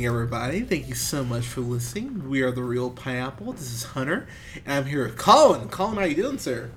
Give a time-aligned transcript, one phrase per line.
[0.00, 0.60] Evening, everybody.
[0.62, 2.26] Thank you so much for listening.
[2.30, 3.52] We are the Reel Pineapple.
[3.52, 4.26] This is Hunter,
[4.64, 5.68] and I'm here with Colin.
[5.68, 6.70] Colin, how you doing, sir?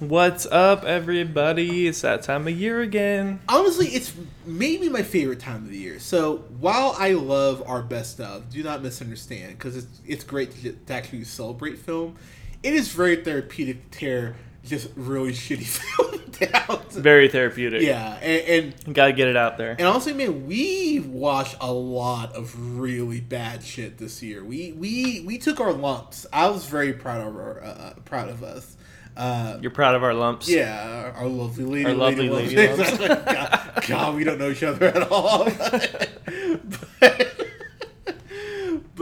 [0.00, 1.86] What's up, everybody?
[1.86, 3.40] It's that time of year again.
[3.48, 4.12] honestly, it's
[4.44, 5.98] maybe my favorite time of the year.
[5.98, 10.72] So while I love our best of, do not misunderstand because it's it's great to,
[10.72, 12.16] to actually celebrate film.
[12.62, 16.80] It is very therapeutic to tear just really shitty film down.
[16.90, 17.82] Very therapeutic.
[17.82, 19.72] Yeah, and, and Gotta get it out there.
[19.78, 24.44] and honestly, man, we watched a lot of really bad shit this year.
[24.44, 26.26] We we we took our lumps.
[26.32, 28.76] I was very proud of our uh, proud of us.
[29.14, 30.48] Uh, You're proud of our lumps?
[30.48, 32.96] yeah, our lovely lady, Our lovely lady, lady lumps.
[32.98, 35.44] God, God, we don't know each other at all.
[37.00, 37.31] but,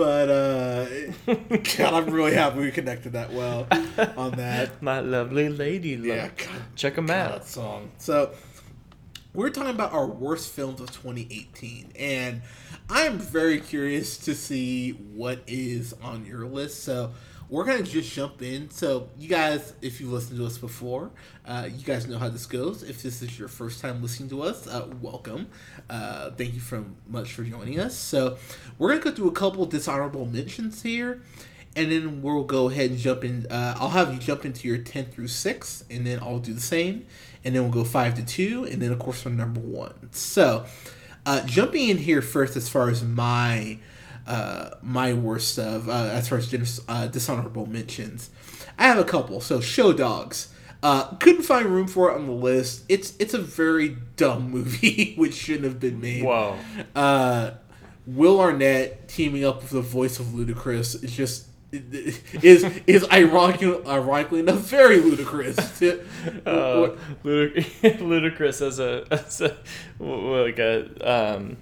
[0.00, 0.86] but uh,
[1.76, 3.66] God, I'm really happy we connected that well
[4.16, 4.80] on that.
[4.82, 6.06] My lovely lady lump.
[6.06, 7.44] Yeah, God, Check them that out.
[7.46, 7.90] song.
[7.98, 8.32] So
[9.34, 12.40] we're talking about our worst films of 2018, and
[12.88, 16.82] I'm very curious to see what is on your list.
[16.82, 17.12] So
[17.50, 18.70] we're gonna just jump in.
[18.70, 21.10] So you guys, if you've listened to us before,
[21.44, 22.84] uh, you guys know how this goes.
[22.84, 25.48] If this is your first time listening to us, uh, welcome.
[25.90, 27.96] Uh, thank you so much for joining us.
[27.96, 28.38] So
[28.78, 31.22] we're gonna go through a couple dishonorable mentions here
[31.76, 33.46] and then we'll go ahead and jump in.
[33.50, 36.60] Uh, I'll have you jump into your 10 through 6, and then I'll do the
[36.60, 37.06] same.
[37.44, 40.12] And then we'll go 5 to 2, and then, of course, from number 1.
[40.12, 40.66] So,
[41.24, 43.78] uh, jumping in here first as far as my
[44.26, 48.30] uh, my worst of, uh, as far as dis- uh, dishonorable mentions,
[48.78, 49.40] I have a couple.
[49.40, 50.52] So, Show Dogs.
[50.82, 52.84] Uh, couldn't find room for it on the list.
[52.88, 56.24] It's it's a very dumb movie, which shouldn't have been made.
[56.24, 56.56] Whoa.
[56.96, 57.50] Uh,
[58.06, 64.40] Will Arnett teaming up with the voice of Ludacris is just is is ironically, ironically
[64.40, 65.56] enough very ludicrous.
[66.46, 69.56] Uh, Ludic- ludicrous as a, as a
[70.02, 70.88] like a
[71.36, 71.56] um,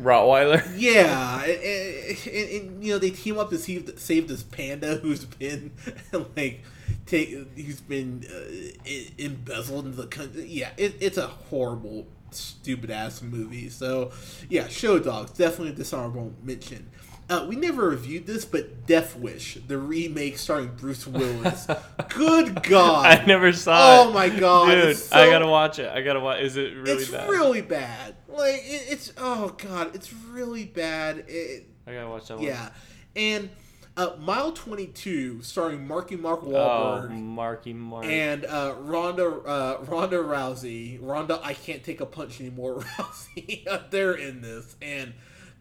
[0.00, 0.64] Rottweiler.
[0.76, 5.24] yeah, and, and, and, you know they team up to save, save this panda who's
[5.24, 5.72] been
[6.36, 6.62] like
[7.06, 10.46] take who's been uh, embezzled in the country.
[10.46, 13.68] Yeah, it, it's a horrible, stupid ass movie.
[13.68, 14.12] So
[14.48, 16.90] yeah, Show Dogs definitely a dishonorable mention.
[17.30, 21.66] Uh, we never reviewed this, but Death Wish, the remake starring Bruce Willis.
[22.08, 23.04] Good God!
[23.04, 24.06] I never saw it.
[24.06, 24.84] Oh my God, dude!
[24.86, 25.90] it's I gotta watch it.
[25.90, 26.40] I gotta watch.
[26.40, 27.28] Is it really it's bad?
[27.28, 28.16] really bad.
[28.38, 31.24] Like it, it's oh god, it's really bad.
[31.28, 32.46] It, I gotta watch that one.
[32.46, 32.70] yeah,
[33.16, 33.50] and
[33.96, 38.04] uh, Mile Twenty Two, starring Marky Mark Oh, Wahlberg Marky Mark.
[38.04, 40.98] and uh, Ronda uh, Ronda Rousey.
[41.02, 42.76] Ronda, I can't take a punch anymore.
[42.80, 45.14] Rousey, they're in this, and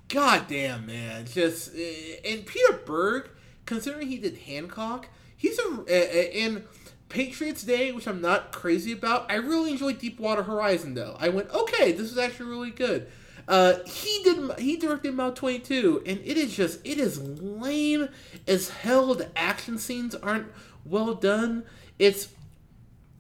[0.08, 1.80] god damn man, just uh,
[2.26, 3.30] and Peter Berg,
[3.66, 6.64] considering he did Hancock, he's a in
[7.10, 9.32] Patriots Day, which I'm not crazy about.
[9.32, 11.16] I really enjoyed Deepwater Horizon though.
[11.20, 13.08] I went okay, this is actually really good.
[13.48, 14.60] Uh, he did.
[14.60, 18.10] He directed Mile Twenty Two, and it is just it is lame
[18.48, 19.16] as hell.
[19.16, 20.48] The action scenes aren't
[20.86, 21.64] well done.
[21.98, 22.28] It's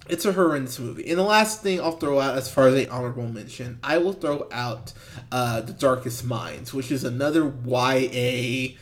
[0.09, 1.09] it's a horrendous movie.
[1.09, 4.13] And the last thing I'll throw out as far as a honorable mention, I will
[4.13, 4.93] throw out
[5.31, 8.75] uh, The Darkest Minds, which is another YA,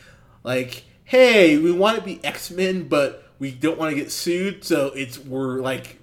[0.44, 4.64] like, hey, we want to be X Men, but we don't want to get sued,
[4.64, 5.98] so it's we're like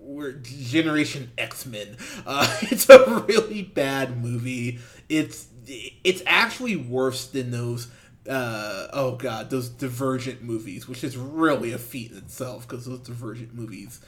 [0.00, 1.96] we're Generation X Men.
[2.26, 4.78] Uh, it's a really bad movie.
[5.08, 7.88] It's it's actually worse than those.
[8.28, 13.00] Uh, oh god, those Divergent movies, which is really a feat in itself because those
[13.00, 14.00] Divergent movies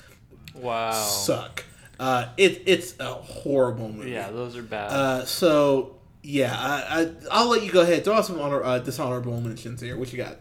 [0.55, 0.93] wow.
[0.93, 1.65] suck.
[1.99, 4.11] Uh, it it's a horrible movie.
[4.11, 4.91] Yeah, those are bad.
[4.91, 8.05] Uh, so yeah, I, I I'll let you go ahead.
[8.05, 9.97] Throw out some honor, uh, dishonorable mentions here.
[9.97, 10.39] What you got?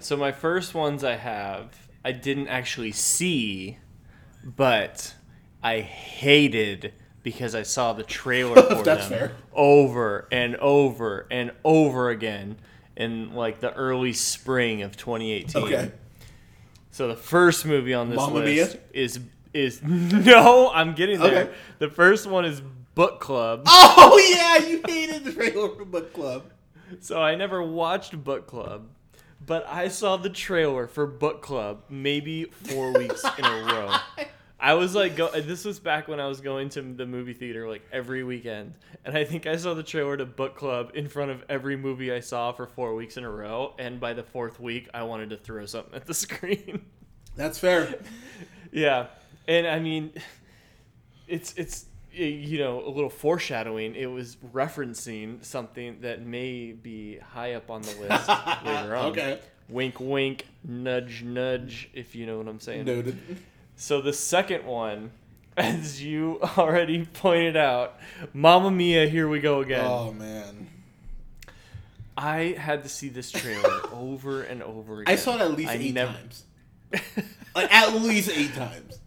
[0.00, 3.78] So my first ones I have, I didn't actually see,
[4.44, 5.14] but
[5.62, 9.32] I hated because I saw the trailer for them fair.
[9.52, 12.56] over and over and over again
[12.96, 15.62] in like the early spring of 2018.
[15.62, 15.92] Okay.
[16.90, 18.82] So the first movie on this Mamma list Mia?
[18.92, 19.20] is
[19.52, 21.44] is no, I'm getting there.
[21.44, 21.54] Okay.
[21.78, 22.60] The first one is
[22.94, 23.62] Book Club.
[24.02, 26.50] Oh yeah, you hated the trailer for Book Club.
[27.00, 28.88] So I never watched Book Club,
[29.44, 33.96] but I saw the trailer for Book Club maybe four weeks in a row.
[34.62, 37.66] I was like, go, this was back when I was going to the movie theater
[37.66, 38.74] like every weekend,
[39.06, 42.12] and I think I saw the trailer to Book Club in front of every movie
[42.12, 45.30] I saw for four weeks in a row, and by the fourth week, I wanted
[45.30, 46.84] to throw something at the screen.
[47.36, 47.94] That's fair.
[48.72, 49.06] yeah,
[49.48, 50.12] and I mean,
[51.26, 53.94] it's it's you know a little foreshadowing.
[53.94, 58.28] It was referencing something that may be high up on the list
[58.64, 59.06] later on.
[59.12, 59.38] Okay.
[59.68, 61.88] Wink, wink, nudge, nudge.
[61.94, 62.86] If you know what I'm saying.
[62.86, 63.16] Noted.
[63.76, 65.12] So the second one,
[65.56, 67.98] as you already pointed out,
[68.32, 69.84] Mamma Mia, here we go again.
[69.86, 70.68] Oh man.
[72.16, 75.12] I had to see this trailer over and over again.
[75.12, 76.44] I saw it at least I eight never- times.
[77.54, 78.99] Like at least eight times.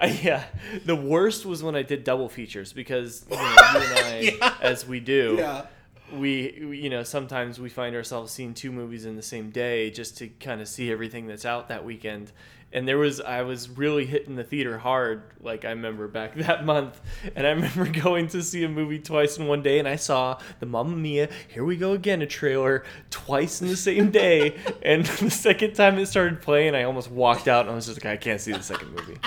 [0.00, 0.44] I- yeah,
[0.84, 4.54] the worst was when I did double features because you, know, you and I, Yeah.
[4.60, 5.66] as we do, Yeah.
[6.12, 9.90] we we- you know sometimes we find ourselves seeing two movies in the same day
[9.90, 12.32] just to kind of see everything that's out that weekend.
[12.72, 16.64] And there was i was really hitting the theater hard like i remember back that
[16.64, 17.00] month.
[17.34, 20.38] And i remember going to see a movie twice in one day and i saw
[20.60, 24.54] the mamma mia here we go again a trailer twice in the same day.
[24.82, 28.04] And the second time it started playing i almost walked out and i was just
[28.04, 29.18] like i can't see the second movie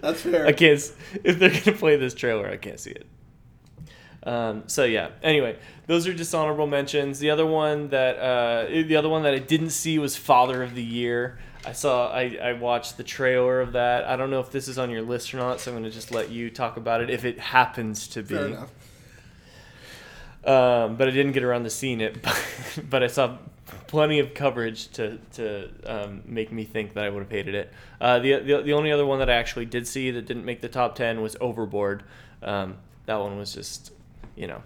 [0.00, 0.46] That's fair.
[0.46, 0.80] I can't.
[1.24, 3.06] If they're gonna play this trailer, I can't see it.
[4.22, 5.10] Um, so yeah.
[5.22, 5.56] Anyway,
[5.86, 7.18] those are dishonorable mentions.
[7.18, 10.74] The other one that uh, the other one that I didn't see was Father of
[10.74, 11.38] the Year.
[11.64, 12.10] I saw.
[12.10, 14.04] I, I watched the trailer of that.
[14.04, 16.10] I don't know if this is on your list or not, so I'm gonna just
[16.10, 18.34] let you talk about it if it happens to be.
[18.34, 18.70] Fair enough.
[20.42, 22.18] Um, but I didn't get around to seeing it.
[22.76, 23.36] But, but I saw
[23.86, 27.72] plenty of coverage to to um, make me think that I would have hated it.
[28.00, 30.60] Uh, the, the the only other one that I actually did see that didn't make
[30.60, 32.04] the top ten was Overboard.
[32.42, 32.76] Um,
[33.06, 33.92] that one was just,
[34.36, 34.62] you know,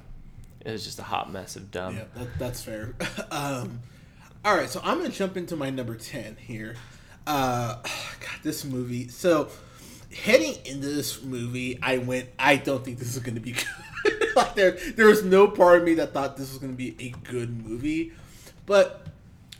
[0.64, 1.96] it was just a hot mess of dumb.
[1.96, 2.94] Yeah, that, that's fair.
[3.30, 3.80] um,
[4.44, 6.76] all right, so I'm gonna jump into my number ten here.
[7.26, 9.08] Uh, God, this movie.
[9.08, 9.48] So
[10.14, 12.28] heading into this movie, I went.
[12.38, 13.52] I don't think this is gonna be
[14.04, 14.36] good.
[14.36, 17.10] like there, there was no part of me that thought this was gonna be a
[17.30, 18.12] good movie.
[18.66, 19.06] But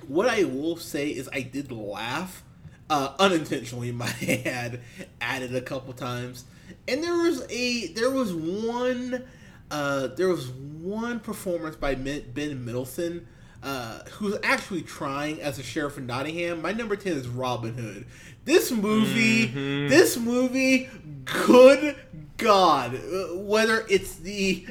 [0.07, 2.43] what I will say is, I did laugh
[2.91, 3.93] uh, unintentionally.
[3.93, 4.83] My head
[5.21, 6.45] added a couple times,
[6.89, 9.25] and there was a there was one
[9.71, 13.27] uh, there was one performance by Ben Middleton.
[13.63, 16.61] Uh, who's actually trying as a sheriff in Nottingham?
[16.61, 18.05] My number ten is Robin Hood.
[18.45, 19.47] This movie,
[19.89, 20.91] this movie,
[21.25, 21.97] good
[22.37, 24.67] God, uh, whether it's the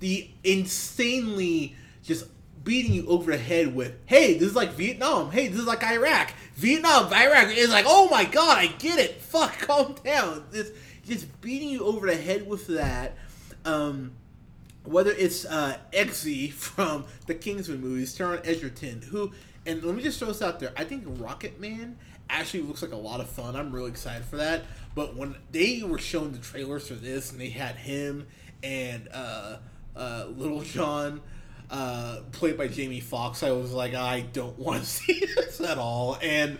[0.00, 2.26] the insanely just
[2.64, 5.30] beating you over the head with, hey, this is like Vietnam.
[5.30, 6.32] Hey, this is like Iraq.
[6.54, 7.48] Vietnam, Iraq.
[7.48, 9.20] It's like, oh my god, I get it.
[9.20, 10.44] Fuck, calm down.
[10.52, 10.72] Just,
[11.04, 13.16] just beating you over the head with that.
[13.64, 14.12] Um,
[14.84, 15.76] whether it's uh,
[16.52, 19.32] from the Kingsman movies, Taron Egerton, who,
[19.66, 21.96] and let me just throw this out there, I think Rocket Man
[22.28, 23.54] actually looks like a lot of fun.
[23.54, 24.62] I'm really excited for that.
[24.94, 28.26] But when they were showing the trailers for this, and they had him
[28.62, 29.58] and uh,
[29.94, 31.20] uh, Little John,
[31.72, 35.78] uh, played by Jamie Foxx, I was like, I don't want to see this at
[35.78, 36.18] all.
[36.22, 36.58] And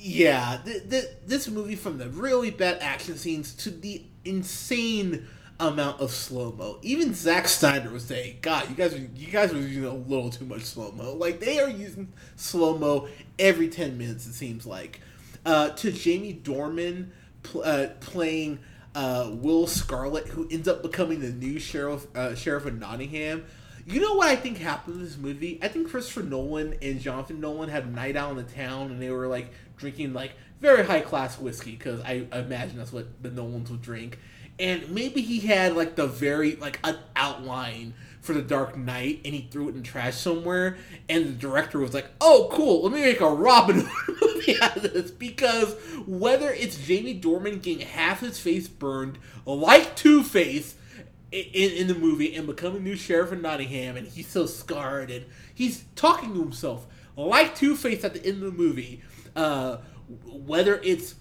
[0.00, 5.26] yeah, th- th- this movie from the really bad action scenes to the insane
[5.58, 6.78] amount of slow mo.
[6.82, 10.30] Even Zack Snyder was saying, "God, you guys, are, you guys are using a little
[10.30, 11.14] too much slow mo.
[11.14, 13.08] Like they are using slow mo
[13.38, 14.26] every ten minutes.
[14.26, 15.00] It seems like."
[15.44, 17.08] Uh, to Jamie Dornan
[17.42, 18.58] pl- uh, playing
[18.94, 23.44] uh, Will Scarlet, who ends up becoming the new sheriff uh, sheriff of Nottingham.
[23.86, 25.58] You know what I think happened in this movie?
[25.62, 29.00] I think Christopher Nolan and Jonathan Nolan had a night out in the town, and
[29.00, 33.30] they were like drinking like very high class whiskey because I imagine that's what the
[33.30, 34.18] Nolans would drink.
[34.58, 39.34] And maybe he had like the very like an outline for the Dark Knight, and
[39.34, 40.76] he threw it in trash somewhere.
[41.08, 42.82] And the director was like, "Oh, cool!
[42.82, 45.74] Let me make a Robin Hood movie out of this." Because
[46.06, 50.74] whether it's Jamie Dornan getting half his face burned like Two Face
[51.32, 55.26] in, in the movie and becoming new sheriff of Nottingham, and he's so scarred, and
[55.54, 59.02] he's talking to himself like Two Face at the end of the movie.
[59.36, 59.78] Uh,
[60.26, 61.14] whether it's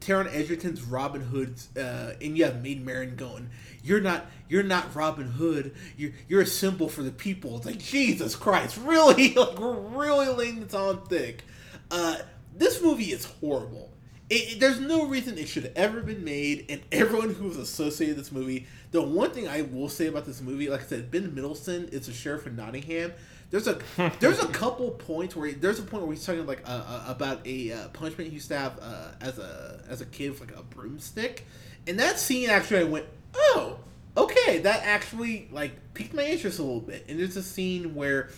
[0.00, 3.50] Taron Egerton's Robin Hood, uh, and you have Maid Marian going,
[3.82, 5.74] "You're not, you're not Robin Hood.
[5.96, 9.34] You're, you're a symbol for the people." It's like Jesus Christ, really?
[9.34, 11.44] Like we're really laying this on thick.
[11.90, 12.18] Uh,
[12.54, 13.90] this movie is horrible.
[14.30, 17.56] It, it- there's no reason it should have ever been made, and everyone who was
[17.56, 18.66] associated with this movie.
[18.90, 22.08] The one thing I will say about this movie, like I said, Ben Middleton is
[22.08, 23.12] a sheriff in Nottingham.
[23.50, 23.78] There's a
[24.20, 27.46] there's a couple points where there's a point where he's talking like uh, uh, about
[27.46, 30.56] a uh, punishment he used to have uh, as a as a kid with like
[30.58, 31.44] a broomstick,
[31.86, 33.78] and that scene actually I went oh
[34.16, 37.04] okay that actually like piqued my interest a little bit.
[37.08, 38.30] And there's a scene where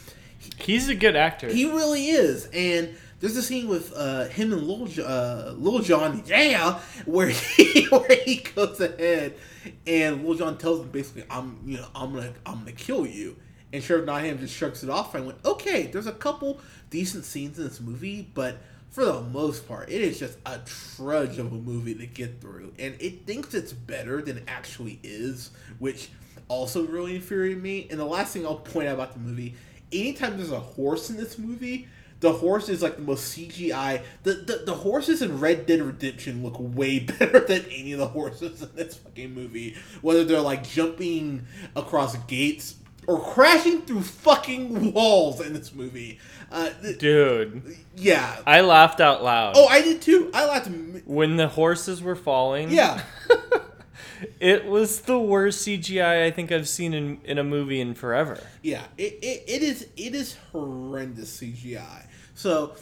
[0.59, 1.49] He's a good actor.
[1.49, 2.47] he really is.
[2.53, 7.85] And there's a scene with uh, him and Lil, uh, Lil Jon, yeah, where he
[7.85, 9.35] where he goes ahead
[9.87, 13.37] and Lil John tells him basically, "I'm you know I'm gonna I'm gonna kill you,"
[13.73, 15.15] and Sheriff Nottingham just shrugs it off.
[15.15, 18.59] I went, okay, there's a couple decent scenes in this movie, but
[18.91, 22.73] for the most part, it is just a trudge of a movie to get through,
[22.79, 26.11] and it thinks it's better than it actually is, which
[26.49, 27.89] also really infuriated me.
[27.91, 29.55] And the last thing I'll point out about the movie,
[29.93, 31.89] anytime there's a horse in this movie,
[32.21, 34.03] the horse is like the most CGI.
[34.23, 38.09] The, the the horses in Red Dead Redemption look way better than any of the
[38.09, 39.77] horses in this fucking movie.
[40.03, 46.19] Whether they're like jumping across gates or crashing through fucking walls in this movie.
[46.51, 48.37] Uh, th- Dude, yeah.
[48.47, 49.55] I laughed out loud.
[49.57, 50.31] Oh, I did too.
[50.35, 50.69] I laughed.
[51.05, 53.03] When the horses were falling, Yeah.
[54.41, 58.41] it was the worst CGI I think I've seen in, in a movie in forever.
[58.63, 62.07] Yeah, it, it, it is it is horrendous CGI.
[62.35, 62.75] So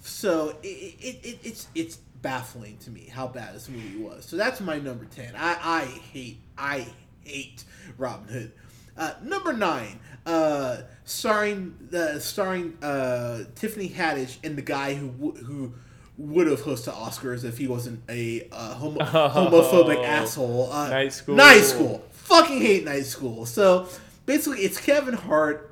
[0.00, 4.24] so it, it, it it's it's baffling to me how bad this movie was.
[4.24, 5.34] So that's my number ten.
[5.36, 6.86] I I hate I
[7.24, 7.64] hate
[7.98, 8.52] Robin Hood.
[8.96, 15.72] Uh, number nine, uh, starring uh, starring uh, Tiffany Haddish and the guy who who
[16.18, 20.04] would have hosted Oscars if he wasn't a uh, homo- homophobic Oh.
[20.04, 20.72] asshole.
[20.72, 21.34] Uh, Night School.
[21.36, 22.04] Night School.
[22.12, 23.46] Fucking hate Night School.
[23.46, 23.88] So
[24.26, 25.68] basically, it's Kevin Hart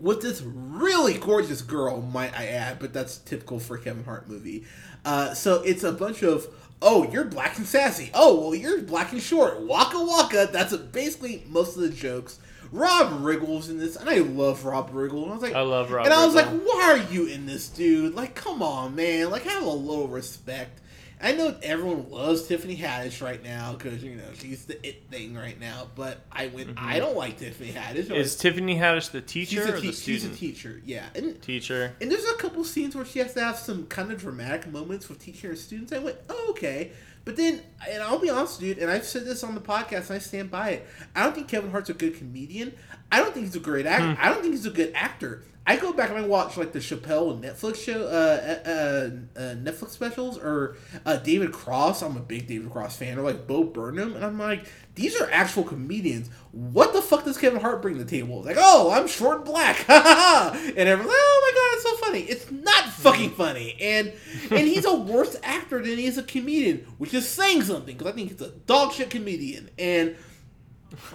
[0.00, 4.64] with this really gorgeous girl, might I add, but that's typical for Kevin Hart movie.
[5.04, 6.46] Uh, so it's a bunch of,
[6.80, 8.10] oh, you're black and sassy.
[8.14, 9.60] Oh, well, you're black and short.
[9.60, 10.48] Waka waka.
[10.50, 12.38] That's basically most of the jokes.
[12.72, 15.24] Rob Riggles in this, and I love Rob Riggle.
[15.24, 17.44] And I was like, I love Rob And I was like, why are you in
[17.44, 18.14] this, dude?
[18.14, 19.30] Like, come on, man.
[19.30, 20.80] Like, have a little respect.
[21.24, 25.36] I know everyone loves Tiffany Haddish right now because you know she's the it thing
[25.36, 25.86] right now.
[25.94, 26.84] But I went, mm-hmm.
[26.84, 28.10] I don't like Tiffany Haddish.
[28.10, 31.06] Is Tiffany Haddish the teacher She's a, or te- the she's a teacher, yeah.
[31.14, 31.94] And, teacher.
[32.00, 35.08] and there's a couple scenes where she has to have some kind of dramatic moments
[35.08, 35.92] with teacher and students.
[35.92, 36.90] I went, oh, okay.
[37.24, 40.16] But then, and I'll be honest, dude, and I've said this on the podcast and
[40.16, 40.86] I stand by it.
[41.14, 42.72] I don't think Kevin Hart's a good comedian.
[43.12, 44.14] I don't think he's a great actor.
[44.14, 44.20] Hmm.
[44.20, 45.42] I don't think he's a good actor.
[45.64, 49.90] I go back and I watch like the Chappelle Netflix show, uh, uh, uh, Netflix
[49.90, 50.76] specials, or
[51.06, 52.02] uh, David Cross.
[52.02, 54.66] I'm a big David Cross fan, or like Bo Burnham, and I'm like,
[54.96, 56.30] these are actual comedians.
[56.50, 58.38] What the fuck does Kevin Hart bring to the table?
[58.38, 61.60] It's like, oh, I'm short and black, ha ha ha, and everyone's like, oh my
[61.60, 62.20] god, it's so funny.
[62.20, 64.12] It's not fucking funny, and
[64.50, 68.12] and he's a worse actor than he is a comedian, which is saying something because
[68.12, 70.16] I think he's a dog shit comedian, and.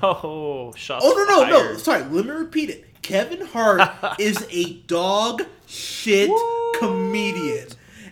[0.01, 1.77] Oh, shots Oh no no no!
[1.77, 2.86] Sorry, let me repeat it.
[3.01, 3.81] Kevin Hart
[4.19, 6.71] is a dog shit Woo!
[6.79, 7.67] comedian,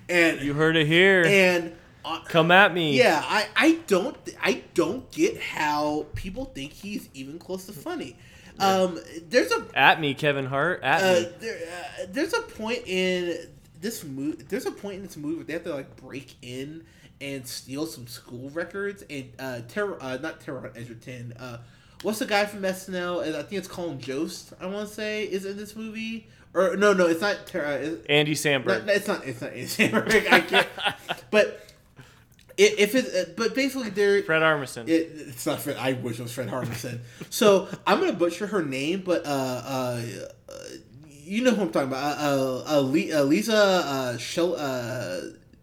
[0.09, 1.25] and You heard it here.
[1.25, 1.73] and
[2.03, 2.97] uh, Come at me.
[2.97, 8.15] yeah, I I don't I don't get how people think he's even close to funny.
[8.59, 8.99] Um,
[9.29, 10.81] there's a At me, Kevin Hart.
[10.83, 11.27] At uh, me.
[11.39, 13.37] there, uh, there's a point in
[13.81, 14.43] this movie.
[14.47, 16.85] There's a point in this movie where they have to like break in
[17.19, 19.03] and steal some school records.
[19.09, 21.33] And uh, Taron, uh, not Terror on Edgerton.
[21.37, 21.57] Uh,
[22.05, 23.35] what's the guy from SNL?
[23.35, 24.53] I think it's Colin Jost.
[24.61, 26.27] I want to say is in this movie.
[26.53, 27.81] Or no, no, it's not Taron.
[27.81, 28.85] It's, Andy Samberg.
[28.85, 29.25] no, it's not.
[29.25, 29.51] It's not.
[29.51, 30.31] Andy Samberg.
[30.31, 30.67] I can't.
[31.31, 31.67] but
[32.57, 34.87] if it, uh, but basically they're Fred Armisen.
[34.87, 35.77] it, it's not Fred.
[35.77, 37.01] I wish it was Fred Harmison.
[37.29, 40.01] so I'm gonna butcher her name, but uh, uh,
[40.47, 40.53] uh
[41.07, 42.19] you know who I'm talking about.
[42.19, 44.55] Uh, uh, uh Lisa uh, Shell.
[44.57, 45.21] Uh,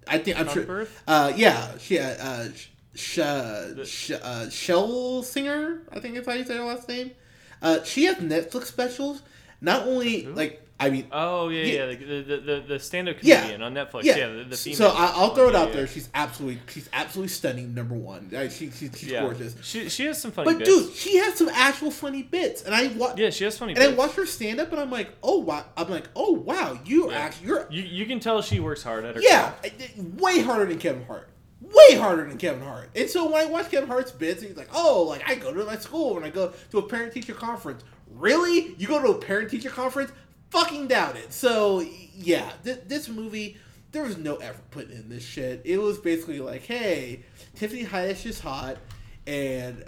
[0.09, 0.65] I think I'm sure.
[0.65, 0.91] Trumperth?
[1.07, 2.01] Uh, yeah, she.
[2.01, 2.49] Uh, uh,
[2.95, 5.83] sh- uh, sh- uh, Shell Singer.
[5.93, 7.13] I think that's how you say her last name.
[7.61, 9.23] Uh, she has Netflix specials.
[9.61, 11.91] Not only like I mean, Oh yeah, Yeah.
[11.91, 13.37] yeah, the the, the, the stand up Yeah.
[13.43, 14.03] comedian on Netflix.
[14.03, 14.17] yeah.
[14.17, 14.77] Yeah, the, the female.
[14.79, 15.75] so I, I'll throw it out yeah.
[15.77, 15.87] there.
[15.87, 17.73] She's absolutely, she's absolutely stunning.
[17.73, 19.21] Number one, Uh, she, she, she's yeah.
[19.21, 19.55] gorgeous.
[19.63, 20.71] She she has some funny But bits.
[20.71, 23.17] dude, she has some actual funny bits, and I watch.
[23.17, 25.65] yeah, she has funny And I watch her stand up, and I'm like, oh wow!
[25.77, 26.77] I'm like, oh wow!
[26.85, 27.19] You Yeah.
[27.19, 29.21] actually, you're You you can tell she works hard at her.
[29.23, 29.97] yeah, craft.
[30.19, 31.29] Way harder than Kevin Hart,
[31.63, 32.91] way harder than Kevin Hart.
[32.95, 35.65] And so when I watch Kevin Hart's bits, he's like, oh, like I go to
[35.65, 37.85] my school and I go to a parent teacher conference.
[38.11, 38.75] Really?
[38.79, 40.13] You go to a parent teacher conference?
[40.51, 41.33] Fucking doubt it.
[41.33, 43.57] So yeah, th- this movie.
[43.93, 45.61] There was no effort put in this shit.
[45.67, 48.79] It was basically like, hey, Tiffany Haddish is hot,
[49.27, 49.85] and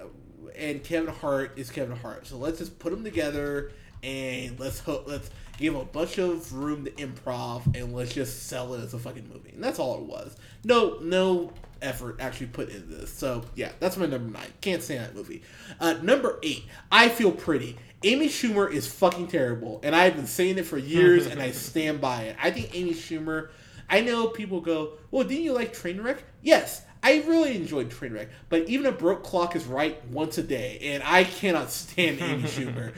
[0.54, 2.26] and Kevin Hart is Kevin Hart.
[2.26, 6.84] So let's just put them together and let's hope let's give a bunch of room
[6.84, 9.50] to improv and let's just sell it as a fucking movie.
[9.50, 10.36] And that's all it was.
[10.64, 11.52] No no
[11.84, 13.10] effort actually put into this.
[13.10, 14.52] So yeah, that's my number nine.
[14.60, 15.42] Can't stand that movie.
[15.78, 17.78] Uh, number eight, I feel pretty.
[18.02, 22.00] Amy Schumer is fucking terrible, and I've been saying it for years, and I stand
[22.00, 22.36] by it.
[22.42, 23.50] I think Amy Schumer.
[23.88, 28.66] I know people go, "Well, didn't you like Trainwreck?" Yes, I really enjoyed Trainwreck, but
[28.68, 32.94] even a broke clock is right once a day, and I cannot stand Amy Schumer.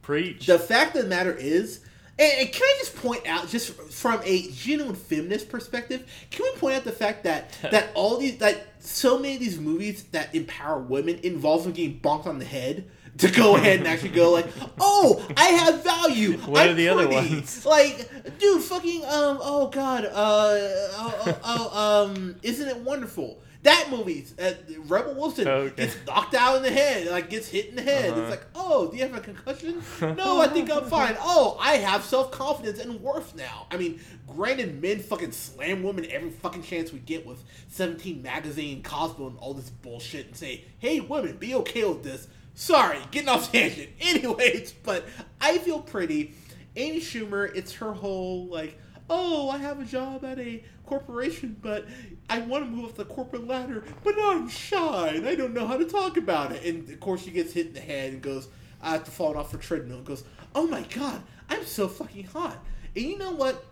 [0.00, 0.46] Preach.
[0.46, 1.80] The fact of the matter is,
[2.18, 6.58] And, and can I just point out, just from a genuine feminist perspective, can we
[6.58, 10.34] point out the fact that that all these that so many of these movies that
[10.34, 14.32] empower women involve them getting bonked on the head to go ahead and actually go
[14.32, 14.46] like,
[14.80, 16.36] oh, I have value.
[16.38, 17.64] What I'm are the other ones?
[17.74, 23.40] Like, dude, fucking um, oh god, uh, oh, oh, oh um, isn't it wonderful?
[23.64, 24.52] That movie, uh,
[24.86, 25.74] Rebel Wilson Okay.
[25.74, 28.10] gets knocked out in the head, like gets hit in the head.
[28.10, 28.20] Uh-huh.
[28.20, 29.82] It's like, oh, do you have a concussion?
[30.02, 31.16] no, I think I'm fine.
[31.18, 33.66] Oh, I have self confidence and worth now.
[33.70, 38.82] I mean, granted, men fucking slam women every fucking chance we get with 17 magazine,
[38.82, 42.28] Cosmo, and all this bullshit, and say, hey, women, be okay with this.
[42.54, 43.88] Sorry, getting off tangent.
[44.00, 45.06] Anyways, but
[45.40, 46.34] I feel pretty.
[46.76, 48.78] Amy Schumer, it's her whole like,
[49.08, 51.86] oh, I have a job at a corporation, but
[52.28, 55.66] I want to move up the corporate ladder, but I'm shy and I don't know
[55.66, 56.64] how to talk about it.
[56.64, 58.48] And of course, she gets hit in the head and goes,
[58.82, 60.24] I have to fall off the treadmill and goes,
[60.54, 62.58] oh my god, I'm so fucking hot.
[62.94, 63.64] And you know what?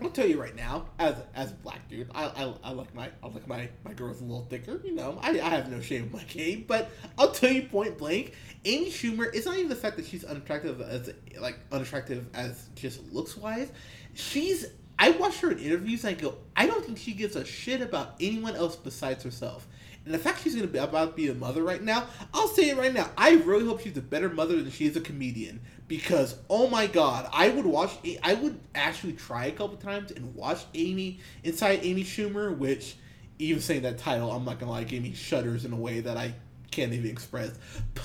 [0.00, 3.08] I'll tell you right now, as as a black dude, I, I, I like my
[3.22, 4.80] I like my my girls a little thicker.
[4.84, 6.64] You know, I, I have no shame in my game.
[6.66, 9.32] But I'll tell you point blank, Amy Schumer.
[9.32, 13.70] It's not even the fact that she's unattractive as like unattractive as just looks wise.
[14.14, 14.66] She's
[14.98, 17.80] I watch her in interviews and I go, I don't think she gives a shit
[17.80, 19.66] about anyone else besides herself.
[20.04, 22.70] And the fact she's gonna be about to be a mother right now, I'll say
[22.70, 23.08] it right now.
[23.16, 25.60] I really hope she's a better mother than she is a comedian.
[25.86, 27.92] Because oh my god, I would watch.
[28.22, 32.96] I would actually try a couple times and watch Amy inside Amy Schumer, which
[33.38, 36.16] even saying that title, I'm not gonna lie, gave me shudders in a way that
[36.16, 36.34] I
[36.70, 37.52] can't even express.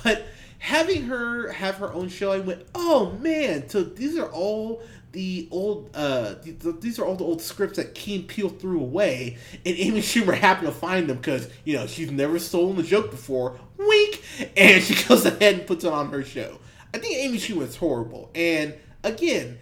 [0.03, 0.25] But
[0.59, 5.47] having her have her own show, I went, oh man, so these are all the
[5.51, 8.79] old uh th- th- these are all the old scripts that Key and Peele threw
[8.79, 12.83] away and Amy Schumer happened to find them because you know she's never stolen a
[12.83, 13.59] joke before.
[13.77, 14.23] Wink!
[14.57, 16.59] And she goes ahead and puts it on her show.
[16.93, 18.29] I think Amy Schumer is horrible.
[18.35, 19.57] And again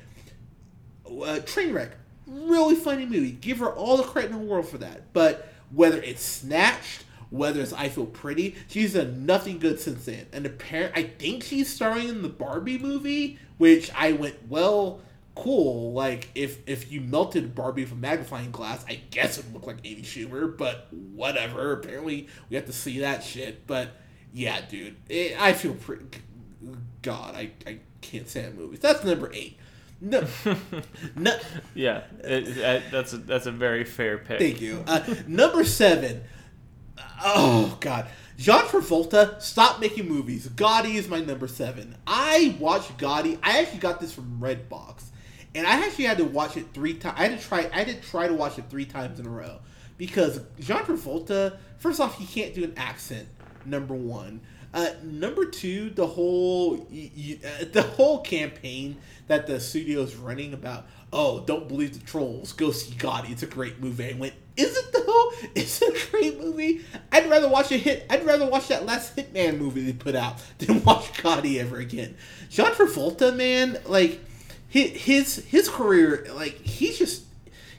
[1.05, 1.91] uh, Trainwreck
[2.27, 3.31] really funny movie.
[3.31, 5.13] Give her all the credit in the world for that.
[5.13, 10.25] But whether it's Snatched whether it's I Feel Pretty, she's done nothing good since then.
[10.31, 15.01] And apparently, I think she's starring in the Barbie movie, which I went, well,
[15.35, 15.93] cool.
[15.93, 19.67] Like if if you melted Barbie with a magnifying glass, I guess it would look
[19.67, 21.73] like Amy Schumer, but whatever.
[21.73, 23.67] Apparently, we have to see that shit.
[23.67, 23.89] But
[24.33, 26.05] yeah, dude, it, I feel pretty.
[27.01, 28.79] God, I I can't stand movies.
[28.79, 29.57] That's number eight.
[30.01, 30.25] No,
[31.15, 31.37] no.
[31.73, 34.39] Yeah, it, it, that's a, that's a very fair pick.
[34.39, 34.83] Thank you.
[34.85, 36.23] Uh, number seven.
[37.23, 40.47] Oh God, John Travolta, stop making movies.
[40.47, 41.95] Gotti is my number seven.
[42.05, 43.39] I watched Gotti.
[43.41, 45.05] I actually got this from Redbox,
[45.55, 47.15] and I actually had to watch it three times.
[47.17, 47.69] I had to try.
[47.73, 49.59] I to try to watch it three times in a row
[49.97, 51.57] because John Travolta.
[51.77, 53.27] First off, he can't do an accent.
[53.65, 54.41] Number one.
[54.73, 60.85] Uh, number two, the whole uh, the whole campaign that the studio's running about.
[61.13, 62.51] Oh, don't believe the trolls.
[62.51, 63.31] Go see Gotti.
[63.31, 64.13] It's a great movie.
[64.13, 65.01] I went, is it though?
[65.55, 66.81] It's a great movie.
[67.11, 68.05] I'd rather watch a hit.
[68.09, 72.15] I'd rather watch that last Hitman movie they put out than watch Gotti ever again.
[72.49, 74.19] John Travolta, man, like
[74.75, 77.23] his his his career, like he's just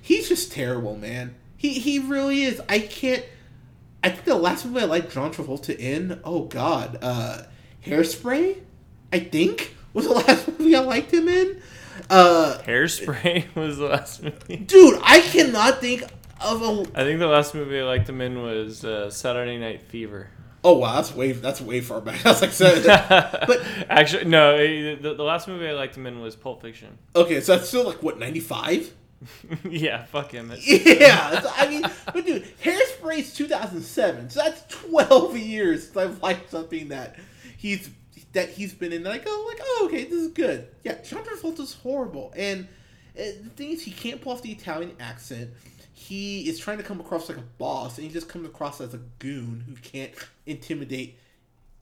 [0.01, 1.35] he's just terrible, man.
[1.57, 2.61] He he really is.
[2.69, 3.23] I can't.
[4.03, 7.43] I think the last movie I liked John Travolta in, oh god, uh,
[7.85, 8.59] Hairspray,
[9.13, 11.61] I think was the last movie I liked him in.
[12.09, 14.57] Uh, Hairspray was the last movie.
[14.57, 16.03] dude, I cannot think
[16.41, 16.99] of a.
[16.99, 20.31] I think the last movie I liked him in was uh, Saturday Night Fever.
[20.69, 22.21] Oh wow, that's way that's way far back.
[22.25, 22.83] That's like seven.
[23.47, 24.57] but Actually, no.
[24.57, 26.99] eh, The, the last movie I liked him in was Pulp Fiction.
[27.15, 28.93] okay, so that's still like what ninety five.
[29.71, 30.53] yeah, fuck him.
[30.61, 36.51] Yeah, so, I mean, but dude, Hairspray's 2007, so that's 12 years since I've liked
[36.51, 37.17] something that
[37.57, 37.89] he's
[38.33, 39.07] that he's been in.
[39.07, 40.67] And I go like, oh, okay, this is good.
[40.85, 42.67] Yeah, John Travolta's horrible, and
[43.19, 45.51] uh, the thing is, he can't pull off the Italian accent.
[46.07, 48.95] He is trying to come across like a boss, and he just comes across as
[48.95, 50.13] a goon who can't
[50.47, 51.19] intimidate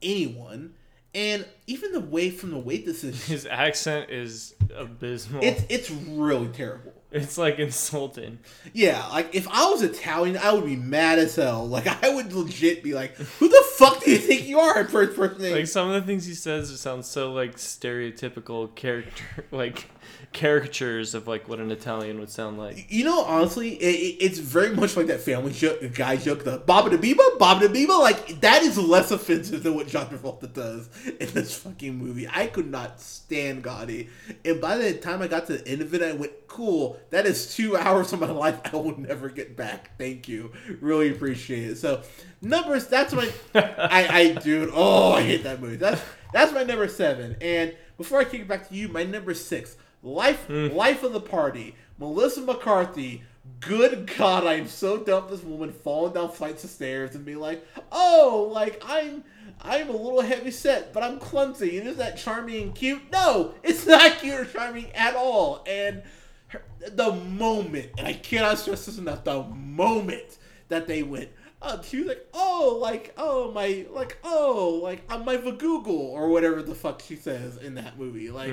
[0.01, 0.73] anyone.
[1.13, 5.43] And even the way from the way this is, His accent is abysmal.
[5.43, 6.91] it's it's really terrible.
[7.11, 8.39] It's like insulting.
[8.73, 11.65] Yeah, like if I was Italian, I would be mad as hell.
[11.75, 15.15] Like I would legit be like, "Who the fuck do you think you are?" First
[15.15, 15.49] person.
[15.53, 19.89] Like some of the things he says sound so like stereotypical character, like
[20.35, 22.85] caricatures of like what an Italian would sound like.
[22.89, 26.57] you know, honestly, it, it- it's very much like that family joke, guy joke, the
[26.59, 27.99] Baba da Biba, Baba da Biba.
[27.99, 32.27] Like that is less offensive than what John Travolta does in this fucking movie.
[32.31, 34.09] I could not stand Gotti,
[34.43, 37.25] and by the time I got to the end of it, I went, "Cool, that
[37.25, 41.69] is two hours of my life I will never get back." Thank you, really appreciate
[41.71, 41.77] it.
[41.77, 42.01] So
[42.41, 45.77] numbers, that's my, I, I, dude, oh, I hate that movie.
[45.77, 46.01] That's
[46.33, 47.37] that's my number seven.
[47.41, 49.77] And before I kick it back to you, my number six.
[50.05, 50.73] Life mm.
[50.73, 51.75] life of the party.
[51.97, 53.23] Melissa McCarthy.
[53.59, 55.27] Good God, I'm so dumb.
[55.29, 59.23] this woman falling down flights of stairs and being like, oh, like I'm
[59.61, 61.77] I'm a little heavy set, but I'm clumsy.
[61.79, 63.11] And is that charming and cute?
[63.11, 65.63] No, it's not cute or charming at all.
[65.67, 66.03] And
[66.47, 70.37] her, the moment, and I cannot stress this enough, the moment
[70.69, 71.29] that they went,
[71.65, 76.29] uh, she was like, oh, like, oh, my, like, oh, like, I'm my Vagoogle, or
[76.29, 78.29] whatever the fuck she says in that movie.
[78.29, 78.51] Like,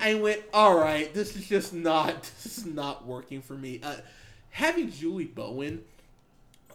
[0.00, 3.80] I went, all right, this is just not, this is not working for me.
[3.82, 3.96] Uh,
[4.50, 5.82] having Julie Bowen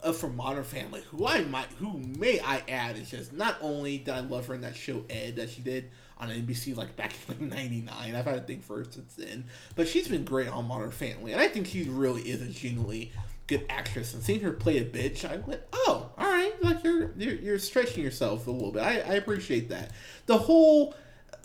[0.04, 4.00] uh, from Modern Family, who I might, who may I add, is just not only
[4.00, 7.14] did I love her in that show Ed that she did on NBC like back
[7.28, 8.16] in like '99.
[8.16, 9.46] I've had a thing for her since then,
[9.76, 13.12] but she's been great on Modern Family, and I think she really is a genuinely
[13.48, 14.14] good actress.
[14.14, 17.60] And seeing her play a bitch, I went, oh, all right, like you're you're, you're
[17.60, 18.82] stretching yourself a little bit.
[18.82, 19.92] I, I appreciate that.
[20.26, 20.96] The whole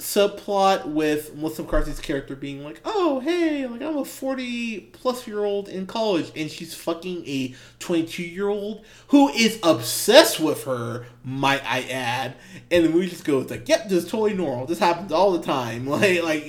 [0.01, 5.45] subplot with Melissa McCarthy's character being like, "Oh, hey, like I'm a 40 plus year
[5.45, 11.07] old in college and she's fucking a 22 year old who is obsessed with her,
[11.23, 12.35] might I add."
[12.71, 14.67] And the movie just goes like, "Yep, this is totally normal.
[14.67, 16.45] This happens all the time." Like like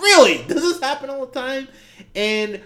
[0.00, 1.68] really, does this happen all the time?
[2.14, 2.60] And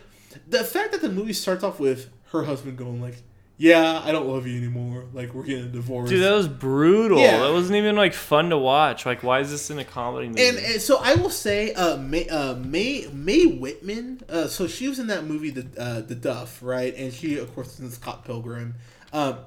[0.48, 3.22] the fact that the movie starts off with her husband going like,
[3.56, 5.04] "Yeah, I don't love you anymore.
[5.12, 7.18] Like we're getting a divorce." Dude, that was brutal.
[7.18, 7.38] Yeah.
[7.38, 9.06] That wasn't even like fun to watch.
[9.06, 10.46] Like, why is this in a comedy movie?
[10.46, 14.22] And, and so I will say, uh, Mae uh, Mae Mae Whitman.
[14.28, 16.94] Uh, so she was in that movie, the uh, the Duff, right?
[16.96, 18.74] And she, of course, is in Scott Pilgrim.
[19.12, 19.38] Um,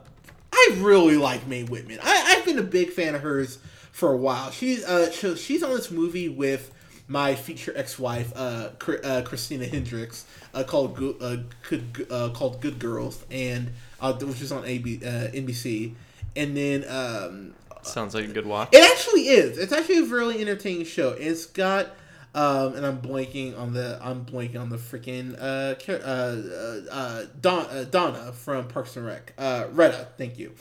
[0.53, 1.99] I really like Mae Whitman.
[2.03, 3.59] I, I've been a big fan of hers
[3.91, 4.51] for a while.
[4.51, 6.71] She's uh, so she's on this movie with
[7.11, 8.69] my future ex-wife, uh,
[9.03, 14.41] uh, Christina Hendricks, uh, called Go- uh, Good uh, called Good Girls, and uh, which
[14.41, 15.93] is on AB, uh, NBC.
[16.37, 18.69] And then um, Sounds like a good watch.
[18.71, 19.57] it actually is.
[19.57, 21.09] It's actually a really entertaining show.
[21.09, 21.87] It's got,
[22.33, 27.25] um, and I'm blanking on the, I'm blanking on the freaking, uh, uh, uh, uh,
[27.41, 29.33] Don, Donna from Parks and Rec.
[29.37, 30.53] Uh, Retta, thank you.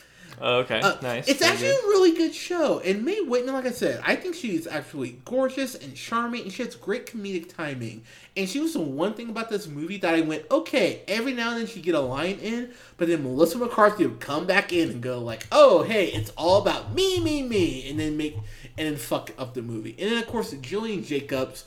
[0.43, 1.29] Oh, okay, Uh, nice.
[1.29, 1.85] It's Very actually good.
[1.85, 2.79] a really good show.
[2.81, 6.63] And Mae Whitman, like I said, I think she's actually gorgeous and charming, and she
[6.63, 8.05] has great comedic timing.
[8.37, 11.51] And she was the one thing about this movie that I went, okay, every now
[11.51, 14.91] and then she'd get a line in, but then Melissa McCarthy would come back in
[14.91, 18.35] and go like, oh, hey, it's all about me, me, me, and then make,
[18.79, 19.95] and then fuck up the movie.
[19.99, 21.65] And then, of course, Gillian Jacobs,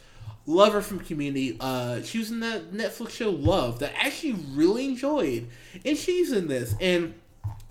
[0.47, 1.57] love her from Community.
[1.59, 5.47] Uh, she was in that Netflix show Love that I actually really enjoyed,
[5.85, 7.13] and she's in this, and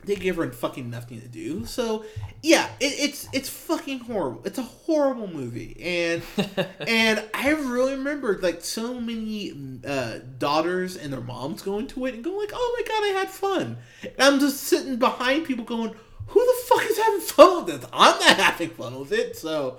[0.05, 1.65] they give her fucking nothing to do.
[1.65, 2.05] So
[2.43, 4.43] yeah, it, it's it's fucking horrible.
[4.45, 6.23] It's a horrible movie, and
[6.87, 12.15] and I really remembered like so many uh, daughters and their moms going to it
[12.15, 13.79] and going like, oh my god, I had fun.
[14.03, 15.95] And I'm just sitting behind people going,
[16.27, 17.91] who the fuck is having fun with this?
[17.93, 19.37] I'm not having fun with it.
[19.37, 19.79] So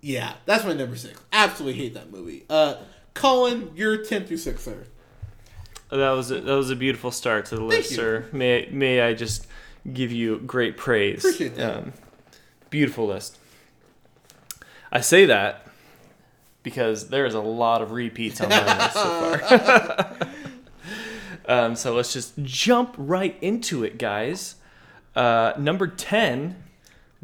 [0.00, 1.20] yeah, that's my number six.
[1.32, 2.44] Absolutely hate that movie.
[2.50, 2.76] Uh,
[3.14, 4.84] Colin, you're ten through six, sir.
[5.90, 7.96] That was a, that was a beautiful start to the Thank list, you.
[7.96, 8.26] sir.
[8.32, 9.46] May may I just
[9.92, 11.18] give you great praise?
[11.24, 11.76] Appreciate that.
[11.76, 11.92] Um,
[12.70, 13.38] beautiful list.
[14.92, 15.66] I say that
[16.62, 20.16] because there is a lot of repeats on my list so far.
[21.48, 24.56] um, so let's just jump right into it, guys.
[25.14, 26.62] Uh, number ten,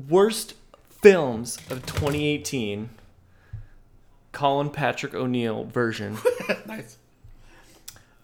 [0.08, 0.54] worst
[0.88, 2.90] films of 2018.
[4.32, 6.18] Colin Patrick O'Neill version.
[6.66, 6.98] nice.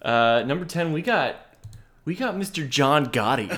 [0.03, 1.52] Uh, number ten, we got
[2.05, 2.69] we got Mr.
[2.69, 3.49] John Gotti,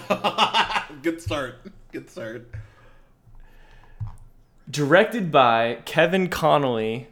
[1.03, 1.57] Good start.
[1.93, 2.51] Good start.
[4.71, 7.09] directed by Kevin Connolly.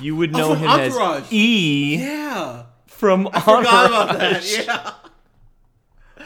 [0.00, 1.22] You would Oh, know from him Entourage.
[1.24, 2.64] as E Yeah.
[2.86, 4.44] from I forgot about that.
[4.44, 4.92] Yeah.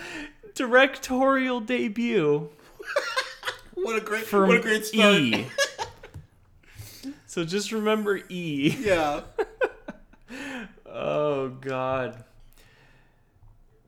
[0.54, 2.48] Directorial debut
[3.74, 5.14] What a great from what a great start.
[5.14, 5.46] E.
[7.26, 8.76] so just remember E.
[8.80, 9.22] Yeah.
[10.86, 12.24] Oh God,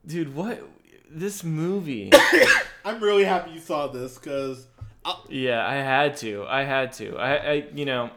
[0.05, 0.61] dude, what
[1.09, 2.11] this movie?
[2.85, 4.67] I'm really happy you saw this because
[5.29, 6.45] Yeah, I had to.
[6.47, 7.17] I had to.
[7.17, 8.09] I, I, you know,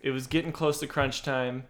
[0.00, 1.64] it was getting close to crunch time.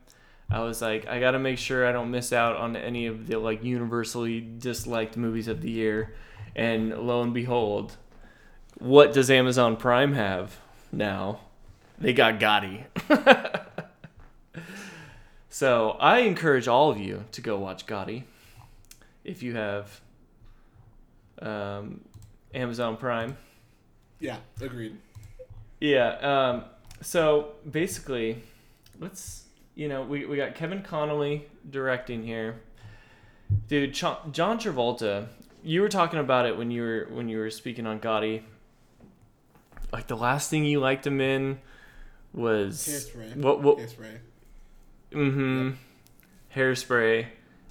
[0.49, 3.27] I was like, I got to make sure I don't miss out on any of
[3.27, 6.15] the like universally disliked movies of the year.
[6.55, 7.97] And lo and behold,
[8.79, 10.59] what does Amazon Prime have
[10.93, 11.41] now?
[11.99, 12.85] They got Gotti.
[15.49, 18.25] so I encourage all of you to go watch Gotti
[19.27, 20.01] if you have
[21.43, 22.01] um,
[22.55, 23.37] Amazon Prime.
[24.21, 24.97] yeah, agreed.
[25.81, 26.17] Yeah.
[26.19, 26.65] Um,
[27.03, 28.43] so basically,
[28.99, 32.61] let's you know we, we got Kevin Connolly directing here,
[33.69, 33.93] dude.
[33.93, 35.27] Ch- John Travolta.
[35.62, 38.43] You were talking about it when you were when you were speaking on Gotti.
[39.93, 41.59] Like the last thing you liked him in
[42.33, 43.37] was Hairspray.
[43.37, 44.19] what what Hairspray.
[45.12, 45.71] Mm-hmm.
[46.55, 47.27] Hairspray.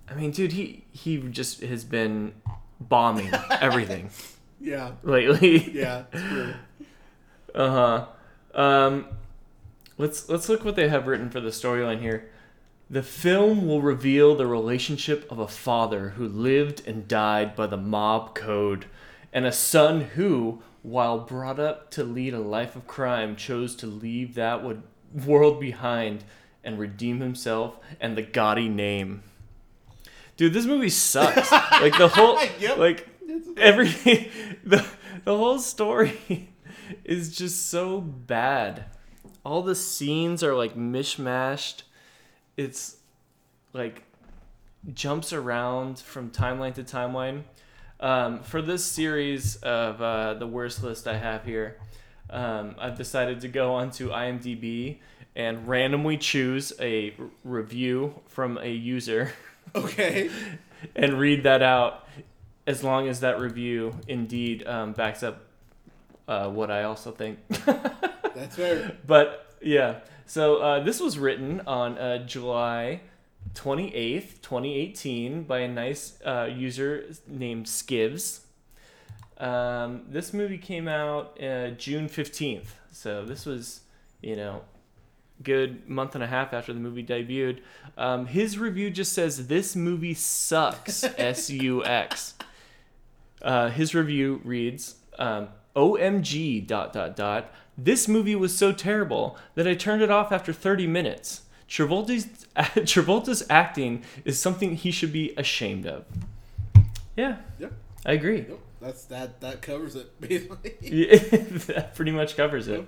[0.10, 2.34] I mean, dude, he he just has been
[2.80, 4.10] bombing everything
[4.60, 4.91] Yeah.
[5.04, 5.72] lately.
[5.72, 6.04] Yeah.
[7.54, 8.60] Uh huh.
[8.62, 9.08] Um,
[9.98, 12.30] let's let's look what they have written for the storyline here.
[12.89, 17.78] The film will reveal the relationship of a father who lived and died by the
[17.78, 18.86] mob code,
[19.34, 23.88] and a son who, while brought up to lead a life of crime, chose to
[23.88, 24.62] leave that
[25.26, 26.24] world behind
[26.63, 29.24] and redeem himself and the gaudy name.
[30.38, 31.52] Dude, this movie sucks.
[31.52, 32.78] like the whole, Yep.
[32.78, 33.08] like
[33.58, 34.30] everything,
[34.65, 34.86] the
[35.24, 36.50] the whole story
[37.04, 38.86] is just so bad.
[39.45, 41.84] All the scenes are like mishmashed.
[42.58, 42.98] It's
[43.74, 44.04] like
[44.93, 47.43] jumps around from timeline to timeline.
[48.00, 51.78] Um, for this series of uh, the worst list I have here,
[52.30, 55.00] um, I've decided to go onto IMDb
[55.36, 59.32] and randomly choose a review from a user
[59.75, 60.30] Okay.
[60.95, 62.08] and read that out
[62.67, 65.41] as long as that review indeed um, backs up
[66.28, 67.39] uh, what I also think.
[68.36, 68.95] That's fair.
[69.06, 73.01] but yeah, so uh, this was written on uh, July
[73.54, 78.41] 28th, 2018, by a nice uh, user named Skivs.
[79.38, 83.82] Um, this movie came out uh, June 15th, so this was,
[84.21, 84.62] you know,
[85.43, 87.60] good month and a half after the movie debuted.
[87.98, 91.04] Um, his review just says this movie sucks.
[91.17, 92.34] S U X.
[93.41, 97.52] Uh, his review reads, um, "OMG dot dot dot.
[97.78, 101.41] This movie was so terrible that I turned it off after 30 minutes.
[101.69, 106.06] Travolta's Travolta's acting is something he should be ashamed of."
[107.17, 107.74] Yeah, Yep.
[108.06, 108.39] I agree.
[108.39, 108.60] Yep.
[108.82, 109.41] That's that.
[109.41, 110.76] That covers it basically.
[110.82, 111.15] Yeah,
[111.67, 112.88] that pretty much covers it.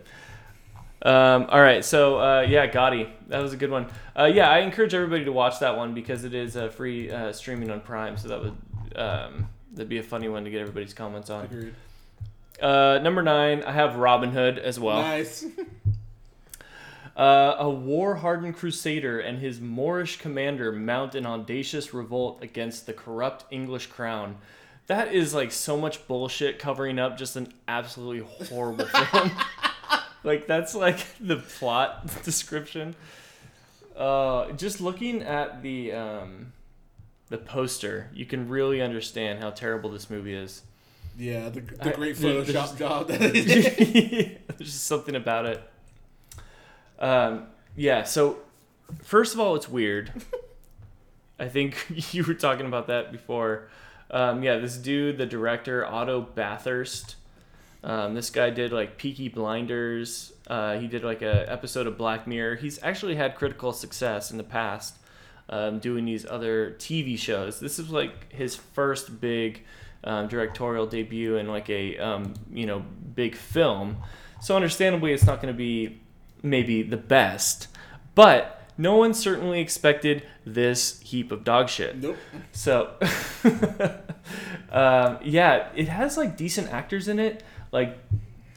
[1.01, 3.88] Um, all right, so uh, yeah, Gotti, that was a good one.
[4.17, 7.31] Uh, yeah, I encourage everybody to watch that one because it is uh, free uh,
[7.31, 8.57] streaming on Prime, so that would
[8.95, 11.45] um, that'd be a funny one to get everybody's comments on.
[11.45, 11.73] Agreed.
[12.62, 15.01] Uh, number nine, I have Robin Hood as well.
[15.01, 15.45] Nice.
[17.17, 23.43] Uh, a war-hardened crusader and his Moorish commander mount an audacious revolt against the corrupt
[23.49, 24.38] English crown.
[24.86, 29.31] That is like so much bullshit covering up just an absolutely horrible film.
[30.27, 32.95] Like that's like the plot description.
[33.95, 36.53] Uh, just looking at the um,
[37.29, 40.61] the poster, you can really understand how terrible this movie is.
[41.17, 41.49] Yeah.
[41.49, 44.39] The, the great there- Photoshop job that he did.
[44.57, 45.63] There's just something about it.
[46.99, 48.03] Um, yeah.
[48.03, 48.37] So,
[49.01, 50.11] first of all, it's weird.
[51.39, 53.69] I think you were talking about that before.
[54.11, 57.15] Um, yeah, this dude, the director Otto Bathurst.
[57.83, 60.33] Um, this guy did like Peaky Blinders.
[60.47, 62.55] Uh, he did like a episode of Black Mirror.
[62.55, 64.97] He's actually had critical success in the past
[65.49, 67.59] um, doing these other TV shows.
[67.59, 69.63] This is like his first big
[70.03, 72.83] um, directorial debut in like a um, you know
[73.15, 73.97] big film.
[74.41, 75.99] So understandably, it's not going to be
[76.43, 77.67] maybe the best,
[78.15, 81.97] but no one certainly expected this heap of dog shit.
[81.97, 82.17] Nope.
[82.51, 82.93] So,
[84.71, 87.97] um, yeah, it has like decent actors in it, like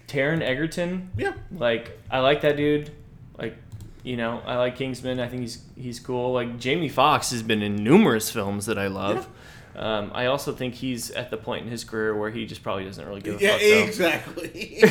[0.09, 1.11] Taron Egerton.
[1.17, 1.33] Yeah.
[1.53, 2.91] Like I like that dude.
[3.39, 3.57] Like
[4.03, 5.21] you know, I like Kingsman.
[5.21, 6.33] I think he's he's cool.
[6.33, 9.29] Like Jamie Foxx has been in numerous films that I love.
[9.77, 12.85] Um, I also think he's at the point in his career where he just probably
[12.85, 13.87] doesn't really give a Yeah.
[13.87, 14.35] fuck.
[14.35, 14.43] though.
[14.43, 14.83] Exactly.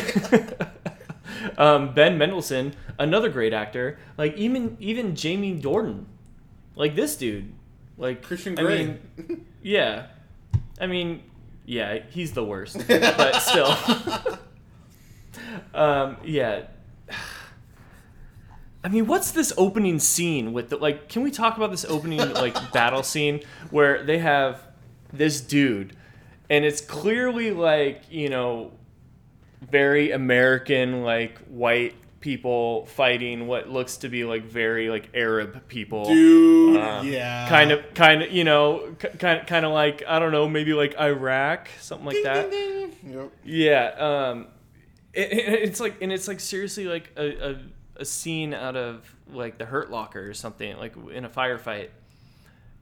[1.58, 3.98] um, ben Mendelsohn, another great actor.
[4.16, 6.04] Like even even Jamie Dornan,
[6.76, 7.52] like this dude,
[7.98, 8.86] like Christian I Grey.
[9.18, 10.06] mean, yeah,
[10.80, 11.22] I mean,
[11.70, 13.76] yeah, he's the worst, but still,
[15.72, 16.64] um, yeah.
[18.82, 21.08] I mean, what's this opening scene with the like?
[21.08, 24.60] Can we talk about this opening like battle scene where they have
[25.12, 25.96] this dude,
[26.48, 28.72] and it's clearly like you know
[29.60, 36.04] very American, like white people fighting what looks to be like very like Arab people.
[36.04, 36.76] Dude.
[36.76, 37.48] Um, yeah.
[37.48, 40.94] Kind of, kind of, you know, kind, kind of like I don't know, maybe like
[41.00, 42.50] Iraq, something like Ding, that.
[42.50, 43.12] ding, ding.
[43.12, 43.32] Yep.
[43.44, 43.86] Yeah.
[44.30, 44.46] Um,
[45.12, 47.56] it, it- it's like, and it's like seriously like a, a,
[47.96, 51.88] a scene out of like the Hurt Locker or something, like in a firefight.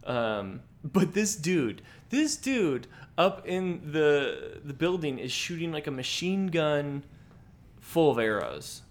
[0.05, 5.91] Um, but this dude, this dude up in the the building is shooting like a
[5.91, 7.03] machine gun
[7.81, 8.83] full of arrows.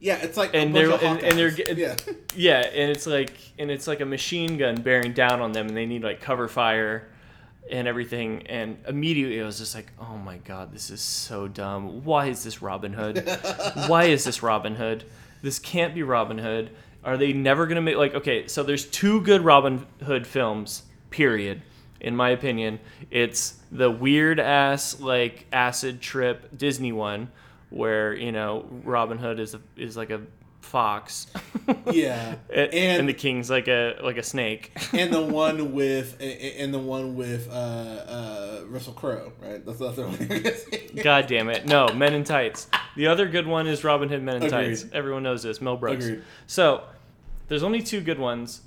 [0.00, 1.96] Yeah, it's like And a they're- and- and they're yeah.
[2.34, 5.76] Yeah, and it's like and it's like a machine gun bearing down on them, and
[5.76, 7.08] they need like cover fire
[7.70, 8.46] and everything.
[8.48, 12.04] And immediately, I was just like, "Oh my god, this is so dumb.
[12.04, 13.26] Why is this Robin Hood?
[13.88, 15.04] Why is this Robin Hood?
[15.42, 16.70] This can't be Robin Hood.
[17.04, 18.46] Are they never gonna make like okay?
[18.48, 20.82] So there's two good Robin Hood films.
[21.10, 21.62] Period.
[22.00, 22.78] In my opinion,
[23.10, 27.30] it's the weird ass like acid trip Disney one,
[27.76, 30.22] where you know Robin Hood is a, is like a
[30.60, 31.26] fox.
[31.90, 34.70] Yeah, and, and the king's like a like a snake.
[34.92, 39.64] and the one with and the one with uh, uh, Russell Crowe, right?
[39.64, 40.44] That's the other one.
[41.02, 41.66] God damn it!
[41.66, 42.68] No, Men in Tights.
[42.96, 44.50] The other good one is Robin Hood Men in Agreed.
[44.50, 44.86] Tights.
[44.92, 45.60] Everyone knows this.
[45.60, 46.04] Mel Brooks.
[46.04, 46.22] Agreed.
[46.46, 46.84] So
[47.48, 48.62] there's only two good ones.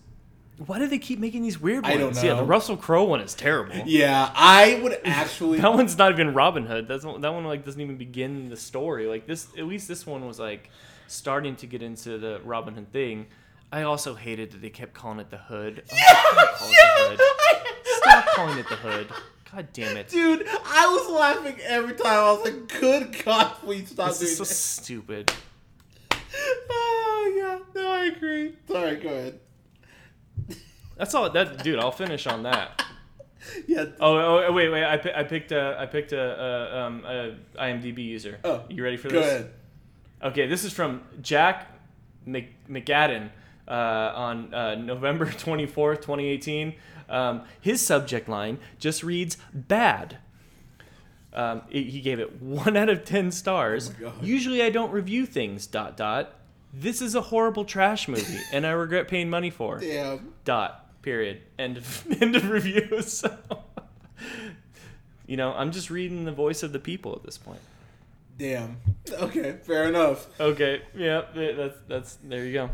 [0.66, 1.96] Why do they keep making these weird ones?
[1.96, 2.18] I ones?
[2.18, 2.44] don't Yeah, the.
[2.44, 3.76] Russell Crowe one is terrible.
[3.86, 5.60] yeah, I would actually.
[5.62, 6.88] That one's not even Robin Hood.
[6.88, 9.08] That's that one like doesn't even begin the story.
[9.08, 10.70] Like this, at least this one was like
[11.08, 13.28] starting to get into the Robin Hood thing.
[13.72, 15.84] I also hated that they kept calling it the Hood.
[15.92, 16.74] Oh, stop calling
[17.14, 17.78] it the Hood.
[17.86, 19.08] Stop calling it the Hood.
[19.54, 20.10] God damn it.
[20.10, 22.06] Dude, I was laughing every time.
[22.08, 25.32] I was like, "Good God, please stop This doing is so this." stupid.
[26.72, 28.54] Oh yeah, no, I agree.
[28.68, 29.40] Sorry, go ahead.
[30.98, 31.30] That's all.
[31.30, 32.84] That dude, I'll finish on that.
[33.68, 33.86] Yeah.
[34.02, 34.84] Oh, oh wait, wait.
[34.84, 38.38] I, I picked a I picked a, a, um, a IMDb user.
[38.44, 39.32] Oh, you ready for Go this?
[39.32, 39.54] ahead.
[40.22, 41.68] Okay, this is from Jack
[42.26, 43.30] Mc, McAdden
[43.66, 46.76] uh, on uh, November 24th, 2018.
[47.08, 50.18] Um, his subject line just reads bad.
[51.34, 53.92] Um, it- he gave it one out of 10 stars.
[54.06, 54.12] Oh.
[54.22, 56.36] Usually I don't review things, dot, dot.
[56.74, 59.80] This is a horrible trash movie, and I regret paying money for.
[59.82, 60.34] Damn.
[60.46, 60.86] Dot.
[61.02, 61.42] Period.
[61.58, 63.02] End of, end of review.
[63.02, 63.36] So,
[65.26, 67.60] you know, I'm just reading the voice of the people at this point.
[68.38, 68.78] Damn.
[69.12, 70.28] Okay, fair enough.
[70.40, 72.70] Okay, yeah, that's that's there you go.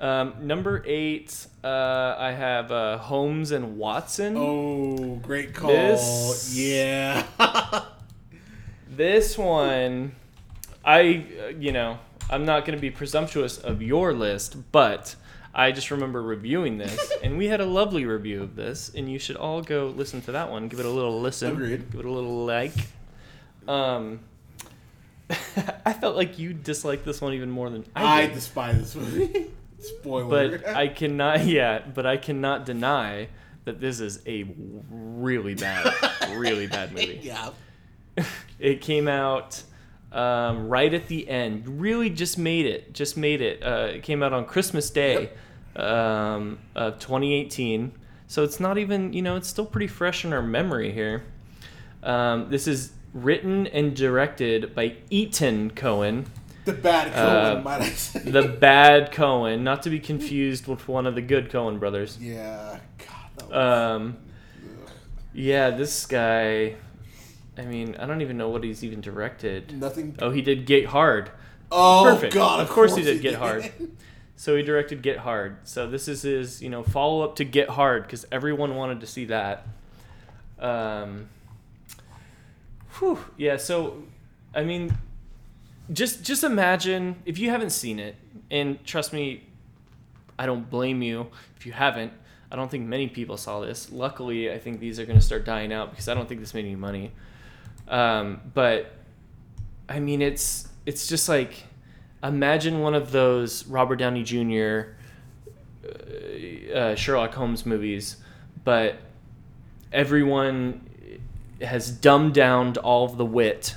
[0.00, 4.36] Um, number eight, uh, I have uh, Holmes and Watson.
[4.36, 5.70] Oh, great call.
[5.70, 7.24] This- Yeah.
[8.88, 10.14] This one,
[10.84, 11.98] I uh, you know
[12.30, 15.14] I'm not going to be presumptuous of your list, but
[15.54, 19.18] I just remember reviewing this, and we had a lovely review of this, and you
[19.18, 20.68] should all go listen to that one.
[20.68, 21.52] Give it a little listen.
[21.52, 21.90] Agreed.
[21.90, 22.72] Give it a little like.
[23.68, 24.20] Um,
[25.84, 28.34] I felt like you disliked this one even more than I I did.
[28.34, 29.46] despise this movie.
[29.78, 30.58] Spoiler.
[30.58, 31.44] but I cannot.
[31.44, 33.28] Yeah, but I cannot deny
[33.64, 34.44] that this is a
[34.90, 35.92] really bad,
[36.34, 37.20] really bad movie.
[37.22, 37.50] yeah.
[38.58, 39.62] It came out
[40.14, 41.80] um, right at the end.
[41.80, 42.94] Really, just made it.
[42.94, 43.62] Just made it.
[43.62, 45.30] Uh, it came out on Christmas Day
[45.76, 47.92] um, of 2018.
[48.28, 49.12] So it's not even.
[49.12, 51.24] You know, it's still pretty fresh in our memory here.
[52.02, 56.26] Um, this is written and directed by Etan Cohen,
[56.64, 58.18] The bad Uh, Cohen, might I say.
[58.20, 62.18] the bad Cohen, not to be confused with one of the good Coen brothers.
[62.20, 62.78] yeah.
[62.98, 64.16] God, that was, Um,
[65.32, 66.74] yeah, this guy.
[67.56, 69.78] I mean, I don't even know what he's even directed.
[69.78, 70.16] nothing.
[70.20, 71.30] Oh, he did Get Hard.
[71.70, 72.34] Oh Perfect.
[72.34, 72.60] God!
[72.60, 73.72] Of course he did Get Hard.
[74.36, 75.58] So he directed Get Hard.
[75.62, 79.06] So this is his, you know, follow up to Get Hard because everyone wanted to
[79.06, 79.64] see that.
[80.58, 81.28] Um.
[82.98, 83.18] Whew.
[83.36, 83.58] Yeah.
[83.58, 84.02] So,
[84.54, 84.96] I mean,
[85.92, 88.16] just just imagine if you haven't seen it,
[88.50, 89.44] and trust me,
[90.38, 92.12] I don't blame you if you haven't.
[92.50, 93.90] I don't think many people saw this.
[93.90, 96.54] Luckily, I think these are going to start dying out because I don't think this
[96.54, 97.12] made any money.
[97.88, 98.92] Um, but
[99.88, 101.64] I mean, it's it's just like
[102.22, 104.94] imagine one of those Robert Downey Jr.
[105.84, 108.16] Uh, uh, Sherlock Holmes movies,
[108.64, 108.96] but
[109.92, 110.88] everyone
[111.60, 113.76] has dumbed down all of the wit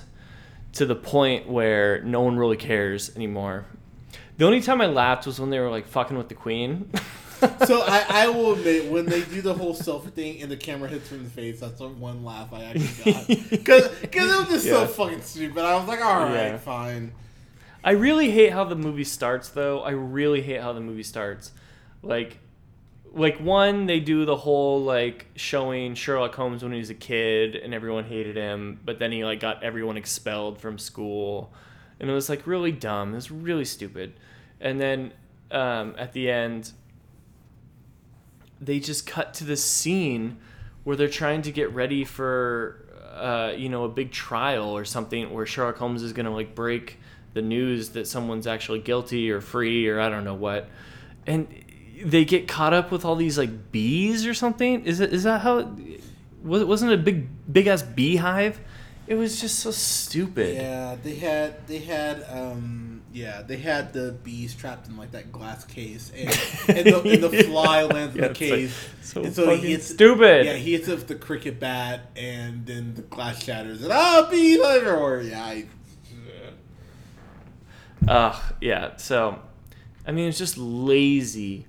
[0.74, 3.66] to the point where no one really cares anymore.
[4.38, 6.92] The only time I laughed was when they were like fucking with the queen.
[7.66, 10.90] so I, I will admit when they do the whole selfie thing and the camera
[10.90, 14.48] hits her in the face, that's the one laugh I actually got because it was
[14.50, 15.64] just so fucking stupid.
[15.64, 16.58] I was like, all right, Yeah.
[16.58, 17.12] fine.
[17.84, 19.82] I really hate how the movie starts though.
[19.82, 21.52] I really hate how the movie starts.
[22.04, 22.40] Like
[23.14, 27.56] like one they do the whole like showing Sherlock Holmes when he was a kid
[27.56, 31.54] and everyone hated him, but then he like got everyone expelled from school.
[32.00, 33.14] And it was like really dumb.
[33.14, 34.14] It was really stupid.
[34.60, 35.14] And then
[35.52, 36.72] um, at the end
[38.60, 40.38] they just cut to this scene
[40.84, 45.32] where they're trying to get ready for uh, you know a big trial or something
[45.34, 47.00] where Sherlock Holmes is gonna like break
[47.34, 50.70] the news that someone's actually guilty or free or I don't know what,
[51.26, 51.48] and
[52.04, 54.86] they get caught up with all these like bees or something.
[54.86, 55.60] Is it is that how?
[55.60, 56.02] It,
[56.44, 58.60] was wasn't it a big big ass beehive?
[59.08, 60.56] It was just so stupid.
[60.56, 65.32] Yeah, they had they had um yeah they had the bees trapped in like that
[65.32, 66.28] glass case and,
[66.68, 68.90] and, the, and the fly lands in Yeah, the it's like case.
[69.02, 70.46] so and so fucking he hits, stupid.
[70.46, 74.28] Yeah, he hits it with the cricket bat and then the glass shatters and ah
[74.30, 75.22] bees everywhere.
[75.22, 75.66] Yeah, I,
[78.08, 78.96] Ugh, yeah.
[78.98, 79.40] So,
[80.06, 81.66] I mean, it's just lazy.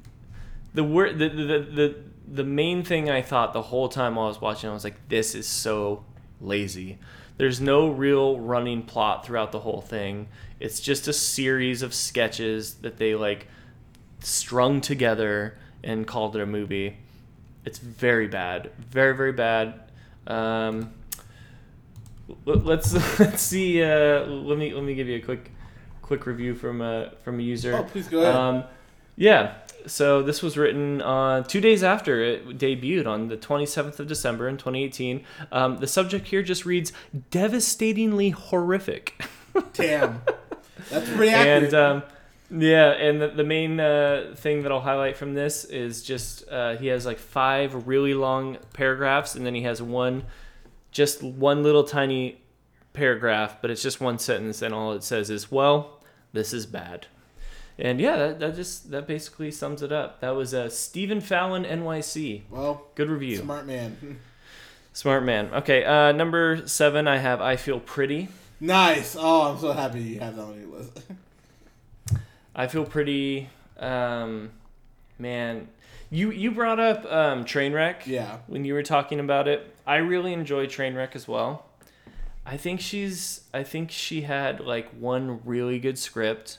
[0.75, 1.97] The word, the, the the the
[2.29, 5.09] the main thing I thought the whole time while I was watching, I was like,
[5.09, 6.05] this is so
[6.41, 6.99] lazy.
[7.39, 10.29] There's no real running plot throughout the whole thing.
[10.61, 13.47] It's just a series of sketches that they like
[14.21, 16.97] strung together and called it a movie.
[17.65, 19.81] It's very bad, very very bad.
[20.27, 20.93] Um,
[22.45, 23.83] let's let's see.
[23.83, 25.53] Uh, let me let me give you a quick
[26.03, 27.77] quick review from a from a user.
[27.77, 28.35] Oh, please go ahead.
[28.35, 28.65] Um,
[29.19, 29.55] yeah.
[29.87, 34.49] So this was written uh, two days after it debuted on the 27th of December
[34.49, 35.25] in 2018.
[35.51, 36.93] Um, the subject here just reads
[37.31, 39.23] devastatingly horrific.
[39.73, 40.23] Damn.
[40.91, 41.65] That's pretty accurate.
[41.65, 42.03] and um,
[42.51, 46.77] yeah, and the, the main uh, thing that I'll highlight from this is just uh,
[46.77, 50.25] he has like five really long paragraphs, and then he has one,
[50.91, 52.41] just one little tiny
[52.95, 56.01] paragraph, but it's just one sentence, and all it says is, "Well,
[56.33, 57.07] this is bad."
[57.79, 60.21] And yeah, that, that just that basically sums it up.
[60.21, 62.43] That was uh, Stephen Fallon NYC.
[62.51, 63.37] well, Good review.
[63.37, 64.19] smart man.
[64.93, 65.51] Smart man.
[65.55, 68.29] Okay, uh, number seven, I have I Feel Pretty.
[68.59, 69.15] nice.
[69.19, 71.01] Oh, I'm so happy you have that on your list.
[72.57, 73.49] I feel pretty.
[73.79, 74.51] Um,
[75.21, 75.69] man,
[76.11, 78.39] you you brought up um, Trainwreck yeah.
[78.49, 79.73] when you were talking about it.
[79.87, 81.67] I really enjoy Trainwreck as well.
[82.45, 83.43] I think she's.
[83.55, 86.59] I think she had like one really good script.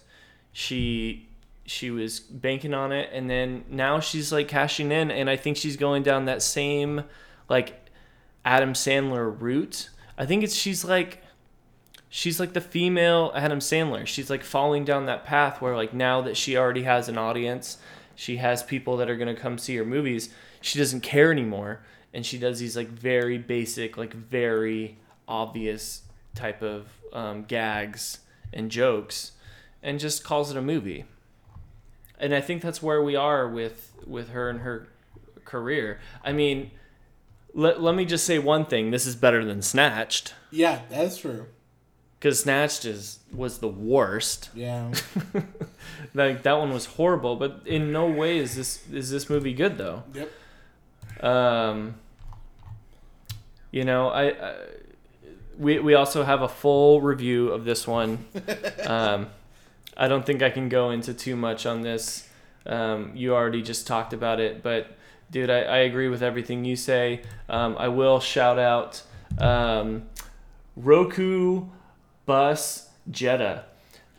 [0.51, 1.27] She
[1.65, 5.57] she was banking on it, and then now she's like cashing in, and I think
[5.57, 7.03] she's going down that same
[7.47, 7.89] like
[8.43, 9.89] Adam Sandler route.
[10.17, 11.23] I think it's she's like
[12.09, 14.05] she's like the female Adam Sandler.
[14.05, 17.77] She's like falling down that path where like now that she already has an audience,
[18.15, 20.29] she has people that are going to come see her movies,
[20.61, 21.81] she doesn't care anymore
[22.13, 24.97] and she does these like very basic, like very
[25.27, 26.01] obvious
[26.35, 28.19] type of um, gags
[28.53, 29.33] and jokes
[29.83, 31.05] and just calls it a movie.
[32.19, 34.87] And I think that's where we are with with her and her
[35.45, 35.99] career.
[36.23, 36.71] I mean,
[37.53, 38.91] let, let me just say one thing.
[38.91, 41.45] This is better than Snatched Yeah, that's true.
[42.19, 44.49] because Snatched is was the worst.
[44.53, 44.91] Yeah.
[46.13, 49.77] Like that one was horrible, but in no way is this is this movie good
[49.77, 50.03] though.
[50.13, 50.31] yep.
[51.23, 51.95] Um,
[53.71, 54.55] you know, I, I
[55.57, 58.25] we we also have a full review of this one.
[58.85, 59.27] Um,
[59.99, 62.25] I don't think I can go into too much on this.
[62.65, 64.95] Um, you already just talked about it, but
[65.29, 67.21] dude, I, I agree with everything you say.
[67.49, 69.03] Um, I will shout out
[69.37, 70.03] um,
[70.77, 71.65] Roku
[72.25, 73.65] Bus Jetta.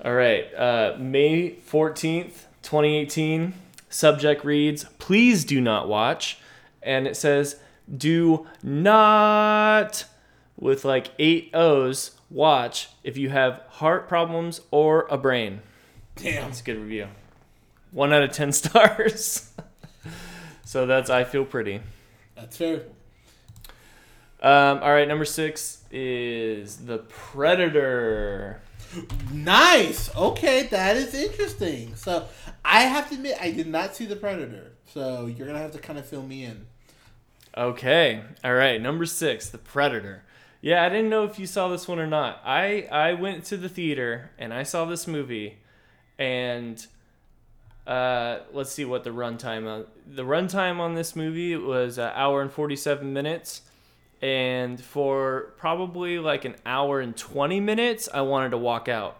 [0.05, 3.55] All right, uh, May 14th, 2018.
[3.89, 6.41] Subject reads, Please do not watch.
[6.83, 7.59] And it says,
[7.95, 10.05] Do not,
[10.59, 15.63] with like eight O's, watch if you have heart problems or a brain.
[16.23, 16.45] Damn.
[16.45, 17.09] That's a good review.
[17.93, 19.53] One out of 10 stars.
[20.65, 21.81] so that's I Feel Pretty.
[22.35, 22.83] That's fair.
[24.43, 28.63] Um, all right, number six is The Predator.
[29.33, 30.15] Nice.
[30.17, 31.95] Okay, that is interesting.
[31.95, 32.27] So
[32.65, 34.73] I have to admit, I did not see the Predator.
[34.87, 36.67] So you're gonna have to kind of fill me in.
[37.57, 38.23] Okay.
[38.43, 38.81] All right.
[38.81, 40.25] Number six, The Predator.
[40.63, 42.41] Yeah, I didn't know if you saw this one or not.
[42.45, 45.59] I I went to the theater and I saw this movie,
[46.21, 46.87] and
[47.87, 52.43] uh, let's see what the runtime on the runtime on this movie was an hour
[52.43, 53.63] and forty seven minutes,
[54.23, 59.19] and for probably like an hour and twenty minutes, I wanted to walk out.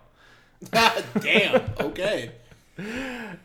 [1.21, 1.63] Damn.
[1.81, 2.33] Okay.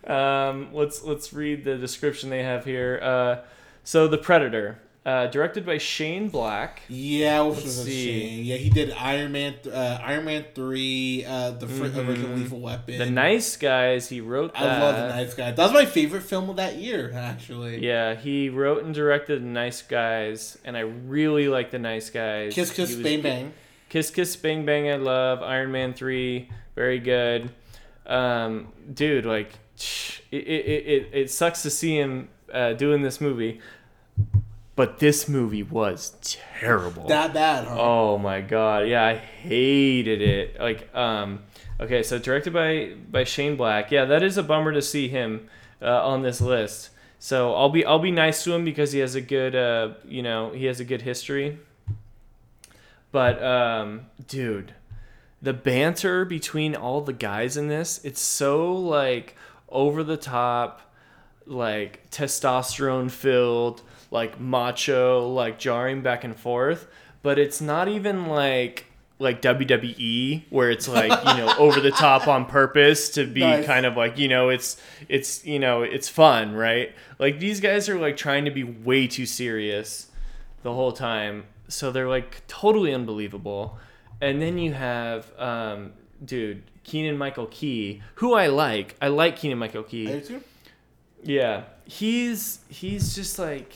[0.08, 3.00] Um, let's let's read the description they have here.
[3.04, 3.38] Uh,
[3.84, 6.82] so the Predator, uh, directed by Shane Black.
[6.88, 8.42] Yeah, which Let's was a see.
[8.42, 12.08] Yeah, he did Iron Man, th- uh, Iron Man three, uh, the fr- Mhm.
[12.08, 12.98] original Lethal Weapon.
[12.98, 14.10] The Nice Guys.
[14.10, 14.64] He wrote that.
[14.64, 15.56] I love the Nice Guys.
[15.56, 17.86] That was my favorite film of that year, actually.
[17.86, 22.54] Yeah, he wrote and directed The Nice Guys, and I really like The Nice Guys.
[22.56, 23.54] Kiss Kiss was- Bang Bang.
[23.90, 24.90] Kiss Kiss Bang Bang.
[24.90, 26.50] I love Iron Man three.
[26.76, 27.52] Very good.
[28.08, 29.52] Um, dude, like,
[30.32, 33.60] it it, it, it sucks to see him uh, doing this movie,
[34.76, 37.08] but this movie was terrible.
[37.08, 37.78] That bad, huh?
[37.80, 40.60] Oh my god, yeah, I hated it.
[40.60, 41.44] Like, um,
[41.80, 43.92] okay, so directed by by Shane Black.
[43.92, 45.48] Yeah, that is a bummer to see him
[45.82, 46.90] uh, on this list.
[47.20, 50.22] So I'll be I'll be nice to him because he has a good uh, you
[50.22, 51.58] know he has a good history.
[53.12, 54.74] But um, dude,
[55.42, 59.38] the banter between all the guys in this, it's so like
[59.70, 60.82] over the top,
[61.46, 63.82] like testosterone filled,
[64.12, 66.88] like macho, like jarring back and forth.
[67.22, 68.86] But it's not even like
[69.18, 73.66] like WWE where it's like you know over the top on purpose to be Nice.
[73.66, 74.76] kind of like you know it's
[75.08, 79.08] it's you know it's fun right like these guys are like trying to be way
[79.08, 80.08] too serious
[80.64, 83.78] the whole time so they're like totally unbelievable
[84.20, 85.94] and then you have um
[86.24, 90.44] dude Keegan-Michael Key who I like I like Keegan-Michael Key I do too.
[91.26, 93.74] Yeah, he's he's just like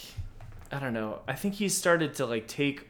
[0.71, 1.19] I don't know.
[1.27, 2.87] I think he's started to like take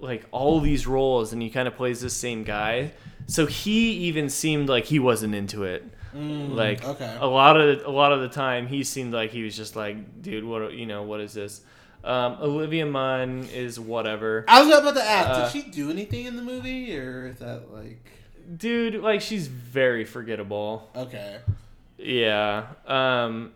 [0.00, 2.92] like all these roles and he kind of plays the same guy.
[3.26, 5.84] So he even seemed like he wasn't into it.
[6.14, 7.16] like Mm, okay.
[7.20, 10.22] a lot of a lot of the time he seemed like he was just like,
[10.22, 11.60] dude, what you know, what is this?
[12.04, 14.44] Um, Olivia Munn is whatever.
[14.46, 17.36] I was about to ask, Uh, did she do anything in the movie, or is
[17.40, 18.06] that like
[18.56, 20.88] Dude, like she's very forgettable.
[20.94, 21.38] okay?
[21.98, 22.66] Yeah.
[22.86, 23.52] Um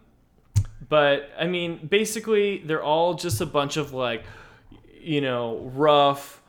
[0.89, 4.25] but I mean, basically they're all just a bunch of like
[5.01, 6.43] you know, rough,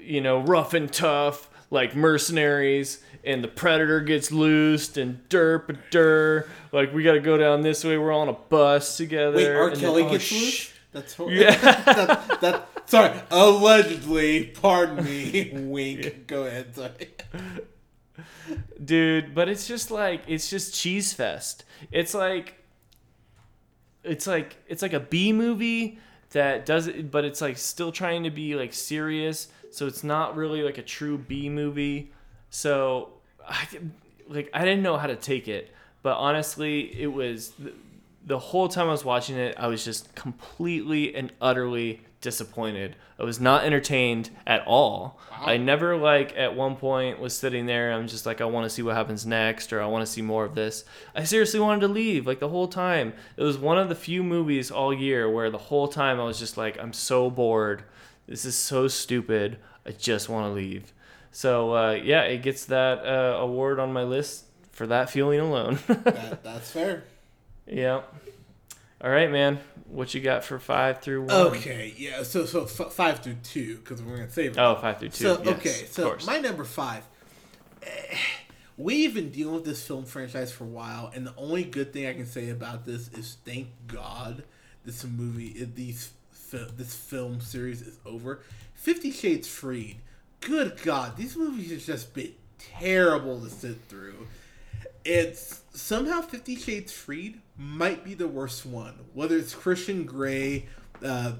[0.00, 6.46] you know, rough and tough like mercenaries and the predator gets loosed and derp dur
[6.70, 9.48] like we got to go down this way we're all on a bus together Wait,
[9.48, 9.66] R.
[9.68, 10.72] and then- Kelly oh, gets sh- loose.
[10.92, 11.56] That's hor- Yeah.
[11.84, 14.44] that, that, sorry, allegedly.
[14.48, 15.50] Pardon me.
[15.54, 16.26] Wink.
[16.26, 16.74] Go ahead.
[16.76, 17.08] Sorry.
[18.84, 21.64] Dude but it's just like it's just cheese fest.
[21.90, 22.62] It's like
[24.04, 25.98] it's like it's like a b movie
[26.30, 29.48] that does it but it's like still trying to be like serious.
[29.70, 32.12] So it's not really like a true b movie.
[32.50, 33.10] So
[33.46, 33.66] I,
[34.28, 35.72] like i didn't know how to take it.
[36.02, 37.72] But honestly it was the,
[38.24, 42.96] the whole time i was watching it i was just completely and utterly disappointed.
[43.18, 45.20] I was not entertained at all.
[45.30, 48.70] I never like at one point was sitting there i'm just like i want to
[48.70, 50.84] see what happens next or i want to see more of this.
[51.14, 53.12] I seriously wanted to leave like the whole time.
[53.36, 56.38] It was one of the few movies all year where the whole time i was
[56.38, 57.82] just like i'm so bored.
[58.26, 59.58] This is so stupid.
[59.84, 60.92] I just want to leave.
[61.32, 65.78] So uh, yeah it gets that uh, award on my list for that feeling alone.
[65.88, 67.02] That, that's fair.
[67.66, 68.02] yeah
[69.02, 71.30] all right man what you got for five through one?
[71.30, 71.92] Okay.
[71.96, 72.22] Yeah.
[72.22, 74.52] So so f- five through two because we're gonna save.
[74.52, 74.58] it.
[74.58, 77.04] oh five through two So yes, okay, so my number five.
[77.82, 77.88] eh,
[78.78, 82.06] We've been dealing with this film franchise for a while, and the only good thing
[82.06, 84.44] I can say about this is thank God
[84.84, 86.12] this movie, eh, these
[86.50, 88.40] this film series is over.
[88.74, 89.98] Fifty Shades Freed.
[90.40, 94.26] Good God, these movies have just been terrible to sit through.
[95.04, 98.94] It's somehow Fifty Shades Freed might be the worst one.
[99.14, 100.66] Whether it's Christian Grey,
[101.04, 101.32] uh,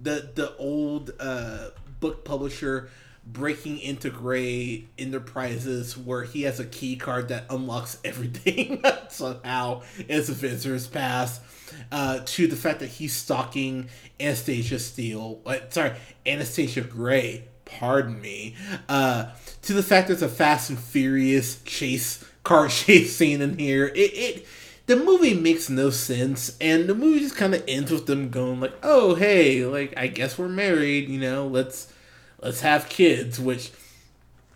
[0.00, 2.90] the the old uh, book publisher
[3.26, 10.28] breaking into Grey Enterprises, where he has a key card that unlocks everything somehow as
[10.28, 11.40] a visitor's pass,
[11.92, 13.88] uh, to the fact that he's stalking
[14.18, 15.40] Anastasia Steele.
[15.44, 15.92] Uh, sorry,
[16.26, 17.44] Anastasia Grey.
[17.64, 18.56] Pardon me.
[18.88, 19.26] Uh,
[19.60, 23.86] to the fact there's a Fast and Furious chase car chase scene in here.
[23.88, 24.46] It, it
[24.88, 28.60] the movie makes no sense, and the movie just kind of ends with them going
[28.60, 31.92] like, "Oh, hey, like I guess we're married, you know, let's
[32.42, 33.70] let's have kids." Which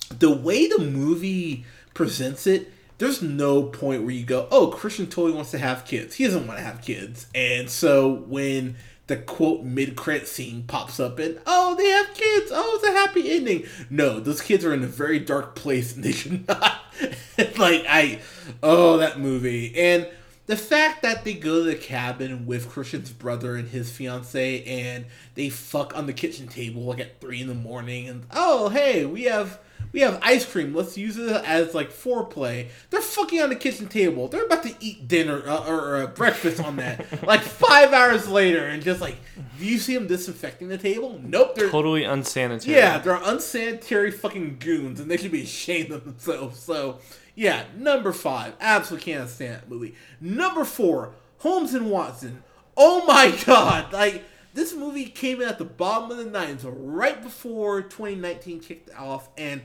[0.08, 5.34] the way the movie presents it, there's no point where you go, "Oh, Christian totally
[5.34, 6.14] wants to have kids.
[6.14, 8.76] He doesn't want to have kids." And so when
[9.08, 12.92] the quote mid credit scene pops up and oh they have kids oh it's a
[12.92, 16.81] happy ending no those kids are in a very dark place and they should not
[17.58, 18.20] like i
[18.62, 19.74] oh that movie.
[19.76, 20.08] And
[20.46, 25.06] the fact that they go to the cabin with christian's brother and his fiance and
[25.34, 29.06] they fuck on the kitchen table like at three in the morning and oh hey
[29.06, 29.58] we have
[29.92, 30.74] we have ice cream.
[30.74, 32.68] Let's use it as like foreplay.
[32.90, 34.28] They're fucking on the kitchen table.
[34.28, 37.22] They're about to eat dinner uh, or uh, breakfast on that.
[37.26, 39.16] like five hours later, and just like,
[39.58, 41.20] do you see them disinfecting the table?
[41.22, 41.54] Nope.
[41.54, 46.60] They're totally unsanitary yeah, they're unsanitary fucking goons, and they should be ashamed of themselves.
[46.60, 46.98] So,
[47.34, 49.94] yeah, number five, absolutely can't stand that movie.
[50.20, 52.42] Number four, Holmes and Watson.
[52.76, 54.24] Oh my god, like
[54.54, 59.28] this movie came in at the bottom of the nines, right before 2019 kicked off,
[59.36, 59.60] and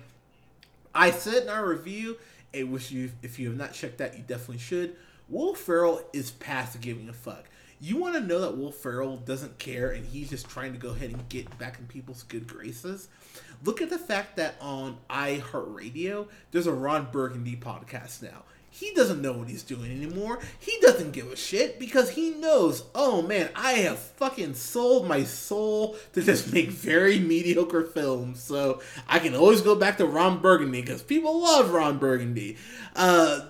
[0.93, 2.17] I said in our review,
[2.55, 4.95] I wish you, if you have not checked that, you definitely should.
[5.29, 7.45] Will Ferrell is past giving a fuck.
[7.79, 10.89] You want to know that Will Ferrell doesn't care and he's just trying to go
[10.89, 13.07] ahead and get back in people's good graces?
[13.63, 18.43] Look at the fact that on iHeartRadio, there's a Ron Burgundy podcast now.
[18.77, 20.37] He doesn't know what he's doing anymore.
[20.59, 25.23] He doesn't give a shit because he knows, oh man, I have fucking sold my
[25.23, 28.39] soul to just make very mediocre films.
[28.39, 32.57] So I can always go back to Ron Burgundy because people love Ron Burgundy.
[32.95, 33.47] Uh,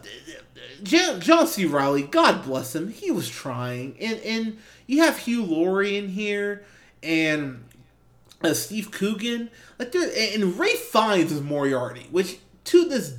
[0.82, 1.66] John, John C.
[1.66, 3.98] Reilly, God bless him, he was trying.
[4.00, 6.64] And, and you have Hugh Laurie in here,
[7.04, 7.66] and
[8.42, 13.18] uh, Steve Coogan, like and Ralph Fiennes is Moriarty, which to this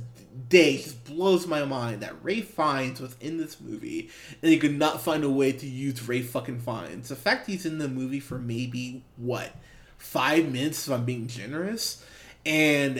[0.49, 4.09] day just blows my mind that Ralph Fiennes was in this movie
[4.41, 7.09] and they could not find a way to use Ralph fucking Fiennes.
[7.09, 9.55] The fact he's in the movie for maybe what
[9.97, 12.03] five minutes, if I'm being generous,
[12.45, 12.97] and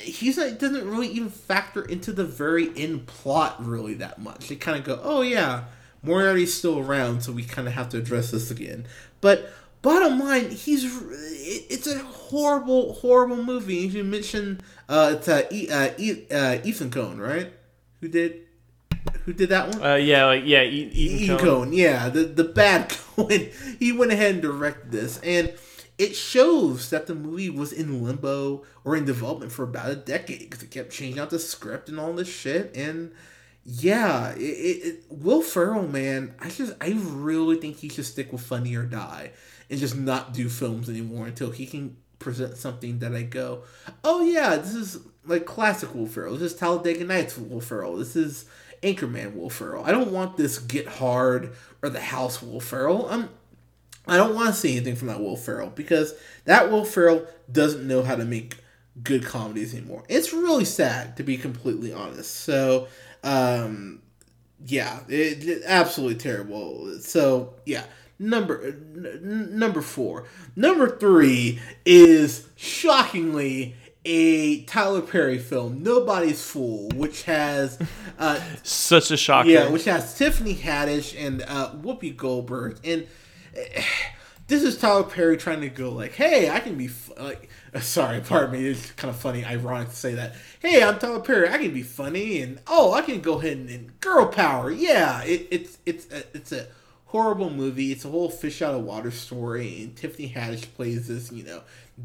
[0.00, 4.48] he's not doesn't really even factor into the very end plot really that much.
[4.48, 5.64] They kind of go, oh yeah,
[6.02, 8.86] Moriarty's still around, so we kind of have to address this again.
[9.20, 9.50] But
[9.86, 10.84] bottom line, he's
[11.70, 13.76] it's a horrible, horrible movie.
[13.76, 17.52] You mentioned uh, it's uh, e, uh, e, uh, Ethan Coen, right?
[18.00, 18.46] Who did
[19.24, 19.82] who did that one?
[19.82, 21.68] Uh, yeah, like yeah, e- Ethan, Ethan Coen.
[21.72, 23.52] Yeah, the the bad Coen.
[23.78, 25.54] He went ahead and directed this, and
[25.98, 30.40] it shows that the movie was in limbo or in development for about a decade
[30.40, 32.76] because it kept changing out the script and all this shit.
[32.76, 33.12] And
[33.64, 38.32] yeah, it, it, it, Will Ferrell, man, I just I really think he should stick
[38.32, 39.30] with Funny or Die
[39.70, 43.62] and just not do films anymore until he can present something that I go,
[44.04, 46.36] oh yeah, this is like classic Will Ferrell.
[46.36, 47.96] This is Talladega Nights Will Ferrell.
[47.96, 48.46] This is
[48.82, 49.84] Anchorman Will Ferrell.
[49.84, 53.08] I don't want this Get Hard or The House Will Ferrell.
[53.08, 53.28] I'm
[54.08, 56.14] I don't want to see anything from that Will Ferrell because
[56.44, 58.58] that Will Ferrell doesn't know how to make
[59.02, 60.04] good comedies anymore.
[60.08, 62.30] It's really sad to be completely honest.
[62.32, 62.86] So,
[63.24, 64.00] um,
[64.64, 66.98] yeah, it, it absolutely terrible.
[67.00, 67.84] So, yeah,
[68.18, 77.24] number n- number four, number three is shockingly a Tyler Perry film, Nobody's Fool, which
[77.24, 77.78] has
[78.18, 79.48] uh, such a shocker.
[79.48, 83.06] Yeah, which has Tiffany Haddish and uh, Whoopi Goldberg and
[84.48, 87.48] this is Tyler Perry trying to go like, hey, I can be f-, like,
[87.80, 90.34] sorry, pardon me, it's kind of funny, ironic to say that.
[90.60, 93.68] Hey, I'm Tyler Perry, I can be funny, and oh, I can go ahead and,
[93.68, 95.22] and girl power, yeah.
[95.24, 96.68] It, it's it's a, it's a
[97.06, 97.92] horrible movie.
[97.92, 101.62] It's a whole fish out of water story, and Tiffany Haddish plays this, you know,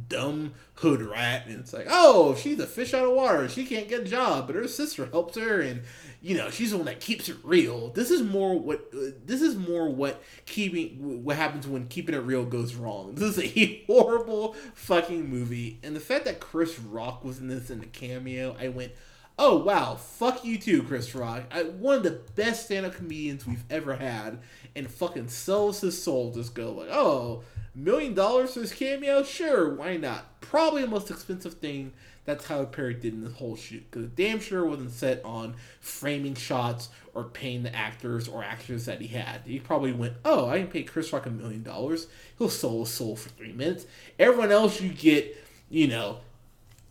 [0.07, 3.49] dumb hood rat, and it's like, oh, she's a fish out of water.
[3.49, 5.81] She can't get a job, but her sister helps her, and
[6.21, 7.89] you know, she's the one that keeps it real.
[7.89, 12.19] This is more what uh, this is more what keeping what happens when keeping it
[12.19, 13.15] real goes wrong.
[13.21, 17.69] This is a horrible fucking movie, and the fact that Chris Rock was in this
[17.69, 18.91] in the cameo, I went,
[19.37, 21.43] oh wow, fuck you too, Chris Rock.
[21.51, 24.39] I, one of the best stand-up comedians we've ever had,
[24.75, 26.31] and fucking sells his soul.
[26.31, 27.43] Just go like, oh,
[27.75, 29.23] million dollars for this cameo?
[29.23, 30.41] Sure, why not?
[30.41, 31.93] Probably the most expensive thing
[32.25, 33.83] that Tyler Perry did in this whole shoot.
[33.89, 39.01] Because damn sure wasn't set on framing shots or paying the actors or actors that
[39.01, 39.41] he had.
[39.45, 42.07] He probably went, oh, I can pay Chris Rock a million dollars.
[42.37, 43.85] He'll sell his soul for three minutes.
[44.19, 45.35] Everyone else, you get,
[45.69, 46.19] you know,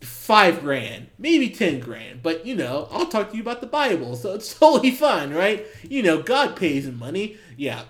[0.01, 2.21] five grand, maybe ten grand.
[2.23, 5.65] But you know, I'll talk to you about the Bible, so it's totally fine, right?
[5.83, 7.37] You know, God pays in money.
[7.57, 7.83] Yeah,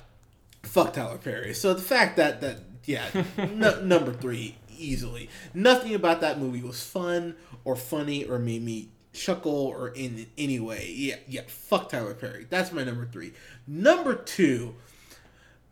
[0.64, 1.54] fuck Tyler Perry.
[1.54, 3.08] So the fact that that yeah,
[3.38, 5.30] n- number three easily.
[5.54, 10.60] Nothing about that movie was fun or funny or made me chuckle or in any
[10.60, 10.92] way.
[10.96, 11.42] Yeah, yeah.
[11.48, 12.48] Fuck Tyler Perry.
[12.50, 13.34] That's my number three.
[13.68, 14.76] Number two.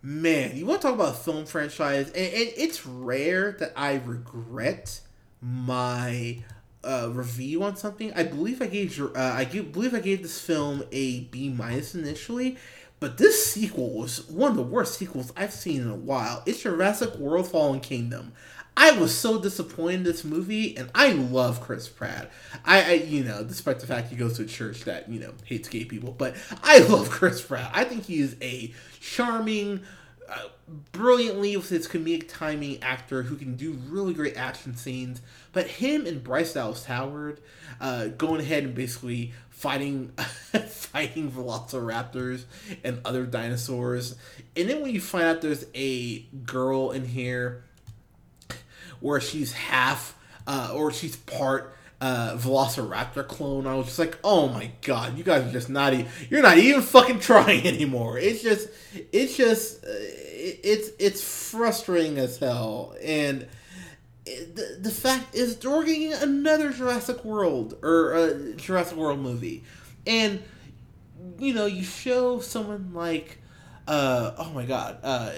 [0.02, 3.96] Man, you want to talk about a film franchise, and, and it's rare that I
[3.96, 5.02] regret
[5.42, 6.44] my
[6.84, 8.14] uh, review on something.
[8.14, 11.96] I believe I gave uh, I give, believe I gave this film a B minus
[11.96, 12.58] initially,
[13.00, 16.44] but this sequel was one of the worst sequels I've seen in a while.
[16.46, 18.34] It's Jurassic World: Fallen Kingdom.
[18.82, 22.32] I was so disappointed in this movie, and I love Chris Pratt.
[22.64, 25.34] I, I, you know, despite the fact he goes to a church that you know
[25.44, 27.72] hates gay people, but I love Chris Pratt.
[27.74, 29.82] I think he is a charming,
[30.92, 35.22] brilliantly with his comedic timing actor who can do really great action scenes.
[35.52, 37.42] But him and Bryce Dallas Howard
[37.82, 40.10] uh, going ahead and basically fighting
[40.70, 42.44] fighting velociraptors
[42.84, 44.16] and other dinosaurs.
[44.56, 47.64] And then when you find out there's a girl in here
[49.00, 50.16] where she's half
[50.48, 53.68] uh, or she's part uh, Velociraptor clone.
[53.68, 56.08] I was just like, oh my god, you guys are just not even.
[56.30, 58.18] You're not even fucking trying anymore.
[58.18, 58.70] It's just,
[59.12, 62.96] it's just, uh, it's it's frustrating as hell.
[63.04, 63.48] And
[64.26, 69.64] the, the fact is, we're getting another Jurassic World or uh, Jurassic World movie,
[70.08, 70.42] and
[71.38, 73.40] you know, you show someone like,
[73.88, 75.32] uh, oh my god, uh,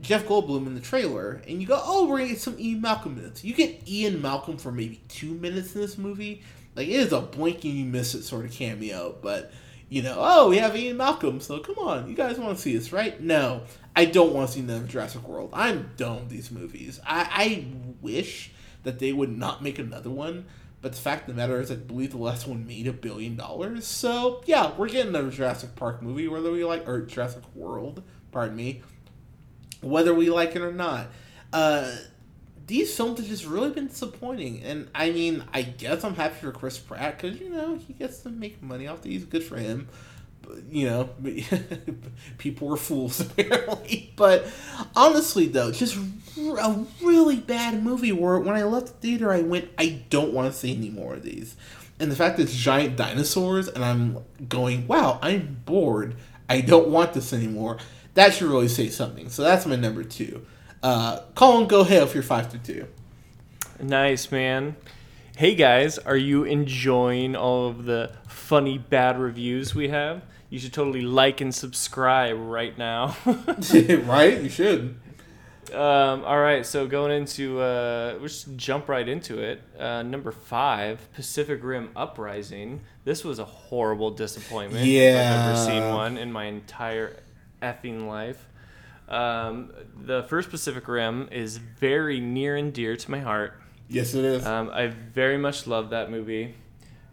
[0.00, 3.16] Jeff Goldblum in the trailer, and you go, "Oh, we're gonna get some Ian Malcolm
[3.16, 6.42] minutes." You get Ian Malcolm for maybe two minutes in this movie.
[6.74, 9.52] Like it is a blink and you miss it sort of cameo, but
[9.88, 12.76] you know, oh, we have Ian Malcolm, so come on, you guys want to see
[12.76, 13.20] this, right?
[13.20, 13.62] No,
[13.94, 15.50] I don't want to see another Jurassic World.
[15.52, 17.00] I'm done with these movies.
[17.06, 17.66] I, I
[18.02, 18.50] wish
[18.82, 20.46] that they would not make another one,
[20.82, 23.36] but the fact of the matter is, I believe the last one made a billion
[23.36, 23.86] dollars.
[23.86, 28.56] So yeah, we're getting another Jurassic Park movie, whether we like or Jurassic World, pardon
[28.56, 28.82] me
[29.86, 31.08] whether we like it or not.
[31.52, 31.96] Uh,
[32.66, 34.62] these films have just really been disappointing.
[34.62, 38.20] And I mean, I guess I'm happy for Chris Pratt because you know he gets
[38.20, 39.24] to make money off these.
[39.24, 39.88] Good for him.
[40.42, 41.10] But, you know,
[42.38, 44.12] people were fools apparently.
[44.16, 44.46] But
[44.94, 45.96] honestly, though, just
[46.38, 48.12] a really bad movie.
[48.12, 51.14] Where when I left the theater, I went, I don't want to see any more
[51.14, 51.56] of these.
[51.98, 54.18] And the fact that it's giant dinosaurs, and I'm
[54.48, 56.16] going, wow, I'm bored.
[56.48, 57.78] I don't want this anymore.
[58.16, 59.28] That should really say something.
[59.28, 60.46] So that's my number two.
[60.82, 62.86] Uh, Colin, go ahead if you're five to two.
[63.78, 64.76] Nice, man.
[65.36, 70.22] Hey guys, are you enjoying all of the funny bad reviews we have?
[70.48, 73.18] You should totally like and subscribe right now.
[73.26, 74.40] right?
[74.42, 74.98] You should.
[75.74, 79.60] Um, all right, so going into, uh, we'll just jump right into it.
[79.78, 82.80] Uh, number five, Pacific Rim Uprising.
[83.04, 84.86] This was a horrible disappointment.
[84.86, 87.16] Yeah, I've ever seen one in my entire
[87.62, 88.48] effing life.
[89.08, 89.72] Um,
[90.04, 93.60] the first Pacific Rim is very near and dear to my heart.
[93.88, 94.44] Yes, it is.
[94.44, 96.54] Um, I very much love that movie.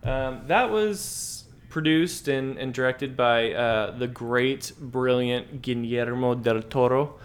[0.03, 7.19] Um, that was produced and, and directed by uh, the great, brilliant Guillermo del Toro,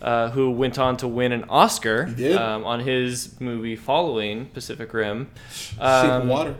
[0.00, 2.12] uh, who went on to win an Oscar.
[2.38, 5.30] Um, on his movie following Pacific Rim.
[5.52, 6.56] Shape of um, Water.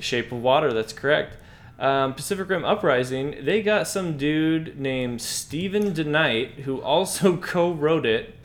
[0.00, 1.36] Shape of Water, that's correct.
[1.78, 8.36] Um, Pacific Rim Uprising, they got some dude named Steven DeKnight who also co-wrote it.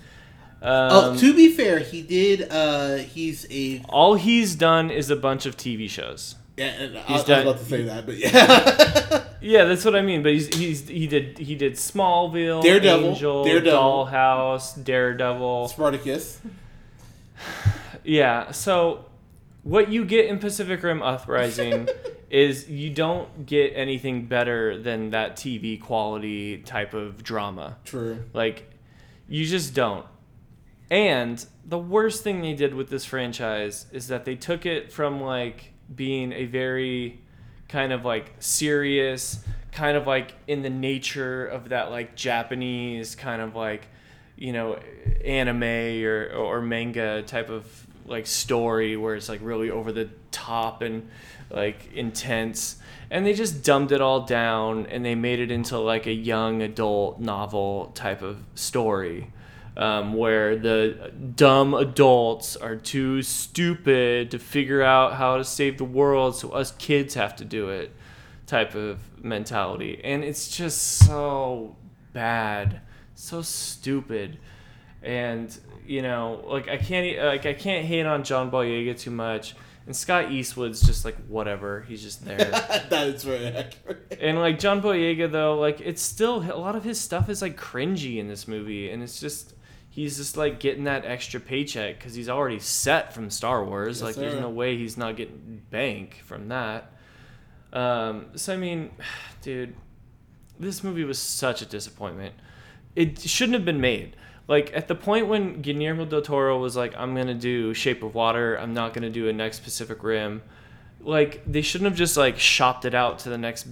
[0.60, 2.48] Um, oh, to be fair, he did.
[2.50, 3.84] Uh, he's a.
[3.90, 6.36] all he's done is a bunch of TV shows.
[6.58, 9.24] Yeah, and I, I done- was about to say that, but yeah.
[9.40, 10.24] Yeah, that's what I mean.
[10.24, 13.80] But he's he's he did he did Smallville, Daredevil, Angel, Daredevil.
[13.80, 15.68] Dollhouse, Daredevil.
[15.68, 16.40] Spartacus.
[18.04, 18.52] Yeah.
[18.52, 19.06] So
[19.64, 21.88] what you get in Pacific Rim Uprising
[22.30, 27.78] is you don't get anything better than that TV quality type of drama.
[27.86, 28.24] True.
[28.34, 28.70] Like
[29.28, 30.06] you just don't.
[30.90, 35.22] And the worst thing they did with this franchise is that they took it from
[35.22, 37.22] like being a very
[37.68, 43.42] kind of like serious, kind of like in the nature of that like Japanese kind
[43.42, 43.88] of like,
[44.38, 44.80] you know,
[45.24, 45.64] anime
[46.04, 51.10] or or manga type of like story where it's like really over the top and
[51.50, 52.78] like intense.
[53.10, 56.62] And they just dumbed it all down and they made it into like a young
[56.62, 59.32] adult novel type of story
[59.78, 65.86] um, where the dumb adults are too stupid to figure out how to save the
[65.86, 67.94] world so us kids have to do it
[68.46, 70.02] type of mentality.
[70.04, 71.76] And it's just so
[72.14, 72.82] bad
[73.16, 74.38] so stupid.
[75.02, 79.56] And you know like i can't like i can't hate on john boyega too much
[79.88, 82.38] and scott eastwood's just like whatever he's just there
[82.90, 84.18] that is very accurate.
[84.22, 87.58] and like John Boyega though, like it's still a lot of his stuff is like
[87.58, 89.54] cringy in this movie, and it's just
[89.90, 93.98] he's just like getting that extra paycheck because he's already set from Star Wars.
[93.98, 96.92] Yes, like there's no way he's not getting bank from that.
[97.74, 98.92] Um, so I mean,
[99.42, 99.76] dude,
[100.60, 102.36] this movie was such a disappointment.
[102.96, 104.16] It shouldn't have been made.
[104.48, 108.16] Like at the point when Guillermo del Toro was like, "I'm gonna do Shape of
[108.16, 108.58] Water.
[108.58, 110.42] I'm not gonna do a next Pacific Rim."
[111.02, 113.68] Like they shouldn't have just like shopped it out to the next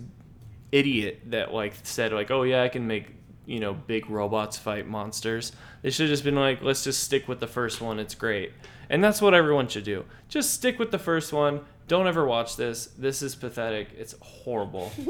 [0.72, 3.08] idiot that like said like, "Oh yeah, I can make
[3.46, 7.28] you know big robots fight monsters." They should have just been like, "Let's just stick
[7.28, 8.00] with the first one.
[8.00, 8.52] It's great."
[8.90, 10.06] And that's what everyone should do.
[10.28, 11.62] Just stick with the first one.
[11.88, 12.88] Don't ever watch this.
[12.98, 13.90] This is pathetic.
[13.98, 14.92] It's horrible.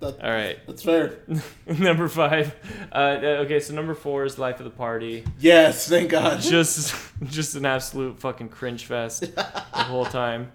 [0.00, 0.58] That- All right.
[0.66, 1.18] That's fair.
[1.66, 2.54] number five.
[2.92, 5.24] Uh, okay, so number four is Life of the Party.
[5.40, 6.40] Yes, thank God.
[6.40, 10.52] Just, just an absolute fucking cringe fest the whole time.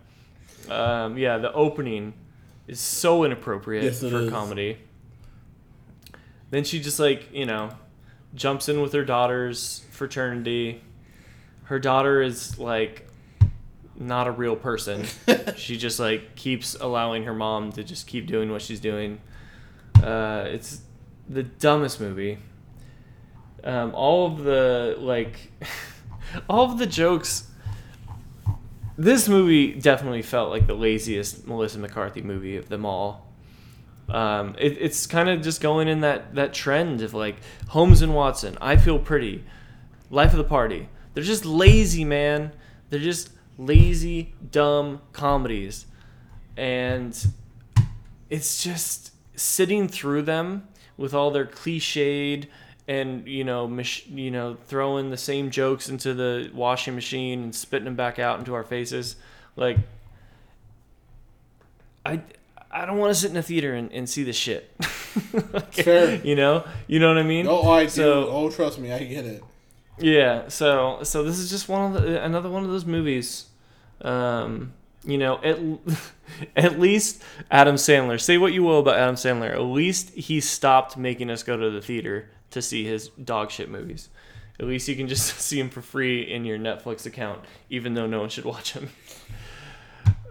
[0.70, 2.14] Um, yeah, the opening
[2.68, 4.30] is so inappropriate Yes, for is.
[4.30, 4.78] comedy.
[6.52, 7.72] Then she just like you know,
[8.36, 10.82] jumps in with her daughter's fraternity.
[11.64, 13.08] Her daughter is like
[13.96, 15.06] not a real person.
[15.56, 19.22] she just like keeps allowing her mom to just keep doing what she's doing.
[20.02, 20.82] Uh, it's
[21.30, 22.38] the dumbest movie.
[23.64, 25.52] Um, all of the like,
[26.50, 27.48] all of the jokes.
[28.96, 33.28] This movie definitely felt like the laziest Melissa McCarthy movie of them all.
[34.10, 37.38] Um, it, it's kind of just going in that that trend of like
[37.70, 38.58] Holmes and Watson.
[38.62, 39.44] I feel pretty.
[40.10, 40.90] Life of the Party.
[41.14, 42.52] They're just lazy, man.
[42.90, 45.86] They're just lazy, dumb comedies,
[46.58, 47.28] and
[48.30, 52.46] it's just sitting through them with all their cliched
[52.88, 57.56] and you know mach- you know throwing the same jokes into the washing machine and
[57.56, 59.16] spitting them back out into our faces
[59.56, 59.78] like
[62.06, 62.22] i
[62.72, 64.70] i don't want to sit in a theater and, and see this shit
[65.54, 66.16] Like, Fair.
[66.26, 68.04] you know you know what i mean Oh, I do.
[68.28, 69.44] Oh, trust me, I get it.
[70.00, 73.46] Yeah, so so this is just one of the, another one of those movies.
[74.02, 74.74] Um,
[75.04, 75.60] you know, at
[76.56, 77.22] at least
[77.52, 78.20] Adam Sandler.
[78.20, 79.52] Say what you will about Adam Sandler.
[79.52, 83.70] At least he stopped making us go to the theater to see his dog shit
[83.70, 84.10] movies.
[84.60, 88.08] At least you can just see him for free in your Netflix account, even though
[88.08, 88.90] no one should watch him.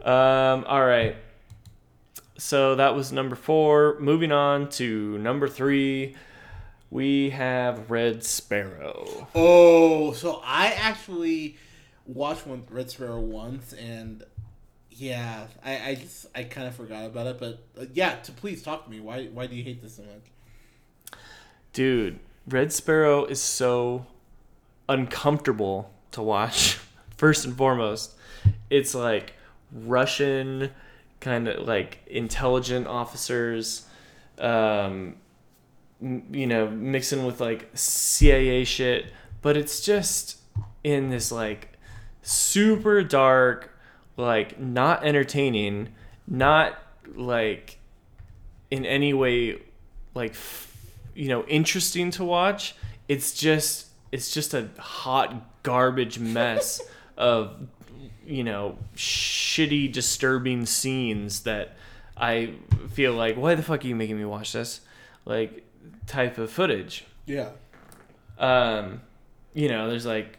[0.05, 1.17] Um, all right.
[2.39, 3.99] So that was number four.
[4.01, 6.17] Moving on to number three,
[6.93, 9.27] we have Red Sparrow.
[9.35, 11.57] Oh, so I actually
[12.07, 14.23] watched one Red Sparrow once, and
[14.91, 17.39] yeah, I, I just I kind of forgot about it.
[17.41, 19.01] But uh, yeah, to please talk to me.
[19.01, 21.19] Why why do you hate this so much?
[21.73, 24.05] Dude, Red Sparrow is so
[24.87, 26.79] uncomfortable to watch.
[27.17, 28.15] First and foremost,
[28.69, 29.33] it's like
[29.73, 30.71] Russian
[31.21, 33.87] kind of like intelligent officers,
[34.39, 35.15] um,
[36.03, 39.07] you know, mixing with like CIA shit,
[39.41, 40.39] but it's just
[40.83, 41.79] in this like
[42.23, 43.77] super dark,
[44.17, 45.89] like not entertaining,
[46.27, 46.79] not
[47.15, 47.79] like
[48.71, 49.61] in any way
[50.15, 50.35] like
[51.15, 52.75] you know interesting to watch.
[53.09, 56.81] It's just it's just a hot garbage mess
[57.17, 57.69] of
[58.27, 61.77] you know shitty disturbing scenes that
[62.17, 62.55] I
[62.91, 64.81] feel like why the fuck are you making me watch this
[65.25, 65.65] like
[66.07, 67.05] type of footage.
[67.27, 67.51] Yeah.
[68.39, 69.01] Um,
[69.55, 70.39] you know, there's like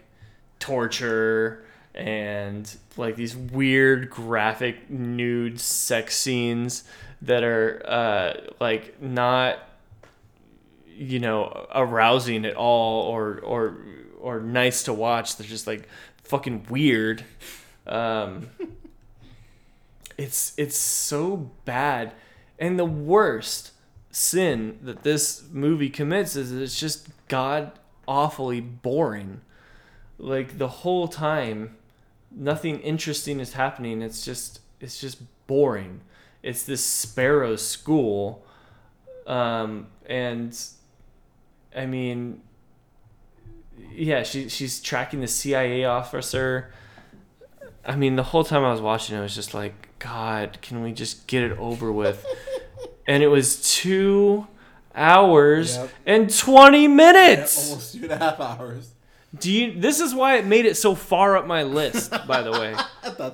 [0.59, 6.83] torture and like these weird graphic nude sex scenes
[7.21, 9.59] that are uh like not
[10.87, 13.77] you know arousing at all or or
[14.19, 15.87] or nice to watch they're just like
[16.23, 17.23] fucking weird
[17.85, 18.47] um
[20.17, 22.13] it's it's so bad
[22.57, 23.72] and the worst
[24.13, 27.71] sin that this movie commits is it's just god
[28.07, 29.41] awfully boring.
[30.19, 31.75] Like the whole time
[32.31, 34.01] nothing interesting is happening.
[34.01, 36.01] It's just it's just boring.
[36.43, 38.45] It's this sparrow school
[39.25, 40.59] um and
[41.73, 42.41] i mean
[43.89, 46.71] yeah she she's tracking the cia officer.
[47.85, 50.83] I mean the whole time i was watching it, I was just like god can
[50.83, 52.25] we just get it over with
[53.07, 54.47] and it was two
[54.95, 55.89] hours Yep.
[56.05, 58.91] and 20 Yeah, minutes almost two and a half hours.
[59.37, 59.79] do you?
[59.79, 62.11] This is why it made it so far up my list.
[62.27, 62.75] By the way,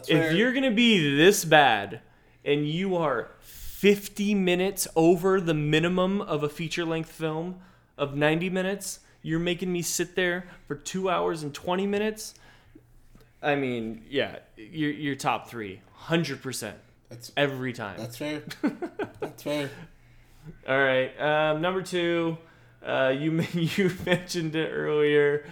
[0.07, 2.01] if you're gonna be this bad,
[2.45, 7.59] and you are 50 minutes over the minimum of a feature-length film
[7.97, 12.33] of 90 minutes, you're making me sit there for two hours and 20 minutes.
[13.41, 16.77] I mean, yeah, you're, you're top three, hundred percent
[17.09, 17.97] that's every time.
[17.97, 18.43] that's fair.
[19.19, 19.69] that's fair.
[20.67, 21.19] All right.
[21.19, 22.37] Um, number two,
[22.85, 25.45] uh, you you mentioned it earlier.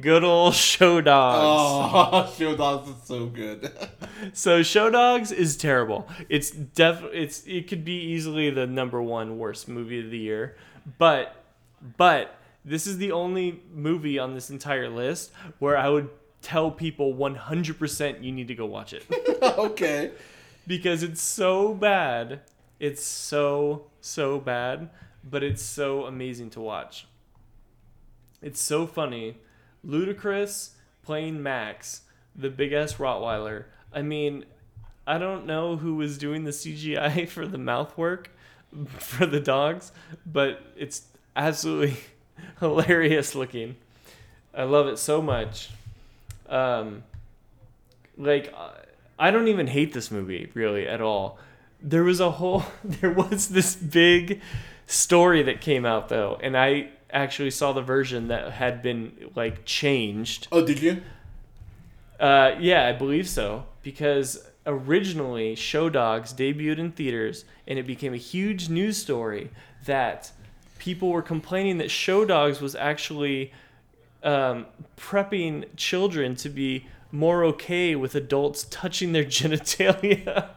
[0.00, 2.30] Good old show dogs.
[2.30, 3.72] Oh, Show Dogs is so good.
[4.34, 6.06] So show dogs is terrible.
[6.28, 10.56] It's def it's it could be easily the number one worst movie of the year.
[10.98, 11.34] But
[11.96, 12.34] but
[12.66, 16.10] this is the only movie on this entire list where I would
[16.42, 19.04] tell people 100% you need to go watch it
[19.42, 20.12] okay.
[20.68, 22.42] Because it's so bad.
[22.78, 24.90] It's so so bad,
[25.24, 27.08] but it's so amazing to watch.
[28.40, 29.38] It's so funny.
[29.84, 30.70] Ludacris
[31.02, 32.02] playing Max,
[32.36, 33.64] the big ass Rottweiler.
[33.92, 34.44] I mean,
[35.06, 38.30] I don't know who was doing the CGI for the mouth work
[38.98, 39.90] for the dogs,
[40.24, 41.02] but it's
[41.34, 41.96] absolutely
[42.60, 43.76] hilarious looking.
[44.54, 45.70] I love it so much.
[46.48, 47.02] Um,
[48.16, 48.70] like, uh,
[49.18, 51.38] I don't even hate this movie really at all.
[51.80, 54.40] There was a whole, there was this big
[54.86, 59.64] story that came out though, and I actually saw the version that had been like
[59.64, 61.02] changed Oh, did you?
[62.20, 63.64] uh, yeah, I believe so.
[63.82, 69.50] Because originally, Show Dogs debuted in theaters, and it became a huge news story
[69.86, 70.30] that
[70.78, 73.52] people were complaining that Show Dogs was actually
[74.22, 74.66] um,
[74.98, 80.50] prepping children to be more okay with adults touching their genitalia.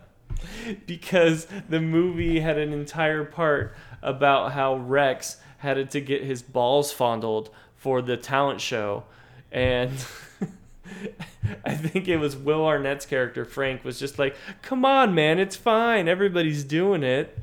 [0.87, 6.91] because the movie had an entire part about how Rex had to get his balls
[6.91, 9.03] fondled for the talent show.
[9.51, 9.91] And
[11.65, 15.55] I think it was Will Arnett's character, Frank, was just like, come on, man, it's
[15.55, 16.07] fine.
[16.07, 17.37] Everybody's doing it.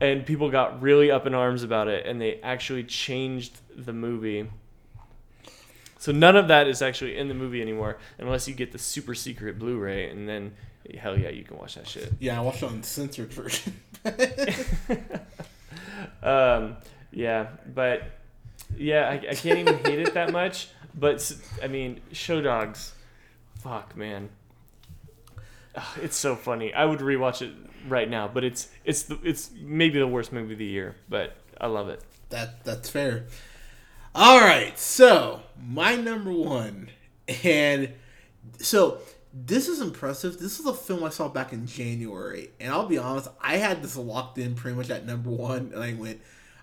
[0.00, 4.48] And people got really up in arms about it, and they actually changed the movie.
[6.00, 9.14] So none of that is actually in the movie anymore, unless you get the super
[9.14, 10.52] secret Blu-ray, and then
[10.98, 12.10] hell yeah, you can watch that shit.
[12.18, 13.74] Yeah, I watched it on the censored version.
[16.22, 16.76] Um,
[17.12, 18.04] yeah, but
[18.76, 20.68] yeah, I, I can't even hate it that much.
[20.94, 21.32] but
[21.62, 22.94] I mean, Show Dogs,
[23.62, 24.28] fuck man,
[25.74, 26.72] Ugh, it's so funny.
[26.74, 27.52] I would rewatch it
[27.88, 31.36] right now, but it's it's the, it's maybe the worst movie of the year, but
[31.60, 32.02] I love it.
[32.30, 33.26] That that's fair.
[34.12, 36.90] All right, so my number one,
[37.44, 37.90] and
[38.58, 38.98] so
[39.32, 40.40] this is impressive.
[40.40, 43.84] This is a film I saw back in January, and I'll be honest, I had
[43.84, 46.20] this locked in pretty much at number one, and I went,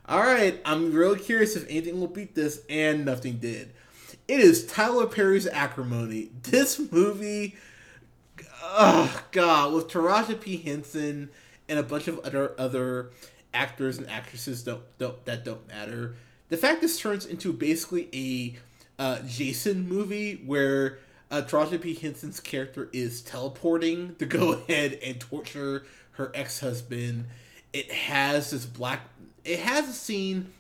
[0.08, 3.72] "All right, I'm really curious if anything will beat this," and nothing did.
[4.28, 6.32] It is Tyler Perry's Acrimony.
[6.44, 7.56] This movie,
[8.62, 11.30] oh god, with Taraji P Henson
[11.70, 13.12] and a bunch of other other
[13.54, 16.16] actors and actresses don't, don't that don't matter.
[16.50, 22.40] The fact this turns into basically a uh, Jason movie where uh, Taraji P Henson's
[22.40, 27.26] character is teleporting to go ahead and torture her ex husband.
[27.74, 29.02] It has this black.
[29.44, 30.54] It has a scene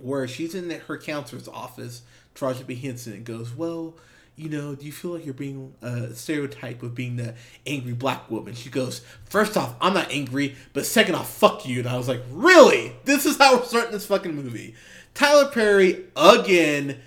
[0.00, 2.02] where she's in her counselor's office,
[2.34, 2.74] Taraji P.
[2.74, 3.94] Henson, and goes, Well,
[4.36, 7.34] you know, do you feel like you're being a stereotype of being the
[7.66, 8.54] angry black woman?
[8.54, 11.80] She goes, First off, I'm not angry, but second off, fuck you.
[11.80, 12.92] And I was like, Really?
[13.04, 14.74] This is how we're starting this fucking movie.
[15.14, 17.00] Tyler Perry, again.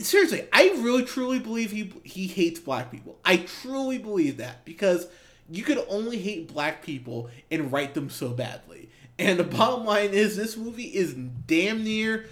[0.00, 3.18] Seriously, I really truly believe he he hates black people.
[3.24, 5.06] I truly believe that because
[5.48, 8.88] you could only hate black people and write them so badly.
[9.18, 12.26] And the bottom line is, this movie is damn near.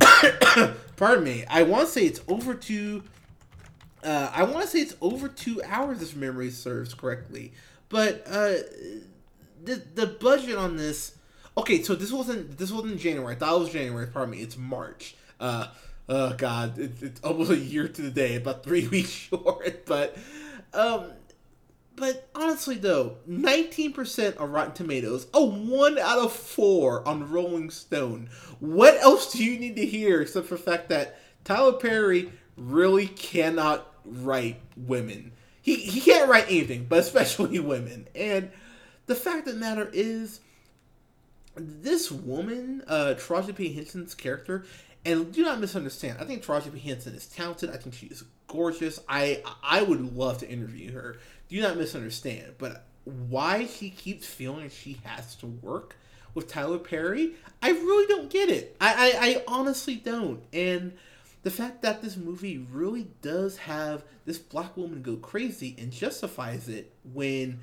[0.96, 1.44] pardon me.
[1.50, 3.02] I want to say it's over two.
[4.02, 7.52] Uh, I want to say it's over two hours, if memory serves correctly.
[7.88, 8.54] But uh,
[9.62, 11.16] the the budget on this.
[11.56, 13.34] Okay, so this wasn't this wasn't January.
[13.34, 14.06] I thought it was January.
[14.06, 14.38] Pardon me.
[14.38, 15.14] It's March.
[15.38, 15.68] Uh,
[16.08, 18.36] oh God, it, it's almost a year to the day.
[18.36, 19.86] About three weeks short.
[19.86, 20.16] But
[20.72, 21.12] um,
[21.94, 28.30] but honestly, though, 19% on Rotten Tomatoes, a 1 out of 4 on Rolling Stone.
[28.60, 33.06] What else do you need to hear except for the fact that Tyler Perry really
[33.06, 35.32] cannot write women?
[35.60, 38.08] He, he can't write anything, but especially women.
[38.14, 38.50] And
[39.06, 40.40] the fact of the matter is,
[41.54, 43.72] this woman, uh, Taraji P.
[43.72, 44.64] Henson's character,
[45.04, 46.18] and do not misunderstand.
[46.20, 46.78] I think Taraji P.
[46.78, 47.70] Henson is talented.
[47.70, 49.00] I think she is gorgeous.
[49.08, 51.18] I I would love to interview her.
[51.48, 52.54] Do not misunderstand.
[52.58, 55.96] But why she keeps feeling she has to work
[56.34, 58.76] with Tyler Perry, I really don't get it.
[58.80, 60.42] I, I, I honestly don't.
[60.52, 60.92] And
[61.42, 66.68] the fact that this movie really does have this black woman go crazy and justifies
[66.68, 67.60] it when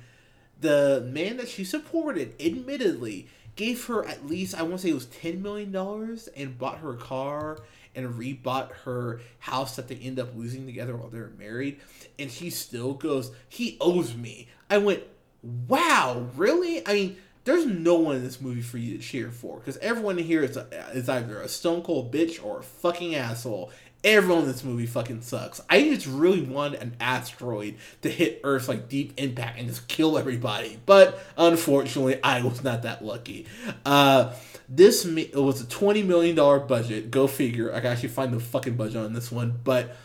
[0.60, 4.94] the man that she supported, admittedly, gave her at least I want to say it
[4.94, 7.58] was ten million dollars and bought her a car
[7.94, 11.80] and rebought her house that they end up losing together while they're married,
[12.18, 15.02] and she still goes, "He owes me." I went,
[15.42, 17.16] "Wow, really?" I mean,
[17.50, 20.56] there's no one in this movie for you to cheer for because everyone here is
[20.56, 23.72] a, is either a stone cold bitch or a fucking asshole.
[24.04, 25.60] Everyone in this movie fucking sucks.
[25.68, 30.16] I just really want an asteroid to hit Earth like deep impact and just kill
[30.16, 30.78] everybody.
[30.86, 33.46] But unfortunately, I was not that lucky.
[33.84, 34.32] Uh,
[34.68, 37.10] this was a twenty million dollar budget.
[37.10, 37.74] Go figure.
[37.74, 39.96] I can actually find the fucking budget on this one, but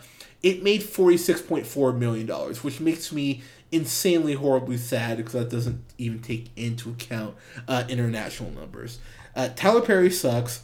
[0.42, 3.42] it made forty six point four million dollars, which makes me
[3.72, 7.36] insanely horribly sad because that doesn't even take into account
[7.68, 8.98] uh, international numbers.
[9.34, 10.62] Uh, Tyler Perry sucks.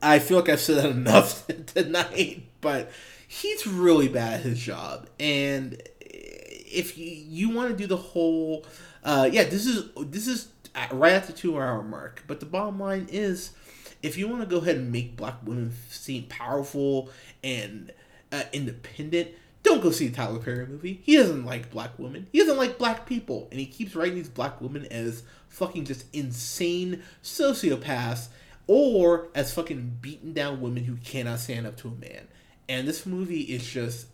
[0.00, 2.90] I feel like I've said that enough tonight, but
[3.26, 5.08] he's really bad at his job.
[5.18, 8.66] And if you, you want to do the whole,
[9.04, 10.48] uh, yeah, this is this is
[10.90, 12.24] right at the two hour mark.
[12.26, 13.50] But the bottom line is,
[14.02, 17.10] if you want to go ahead and make black women seem powerful
[17.44, 17.92] and
[18.32, 19.28] uh, independent,
[19.62, 21.00] don't go see a Tyler Perry movie.
[21.04, 22.26] He doesn't like black women.
[22.32, 26.04] He doesn't like black people, and he keeps writing these black women as fucking just
[26.12, 28.28] insane sociopaths
[28.66, 32.26] or as fucking beaten down women who cannot stand up to a man.
[32.68, 34.06] And this movie is just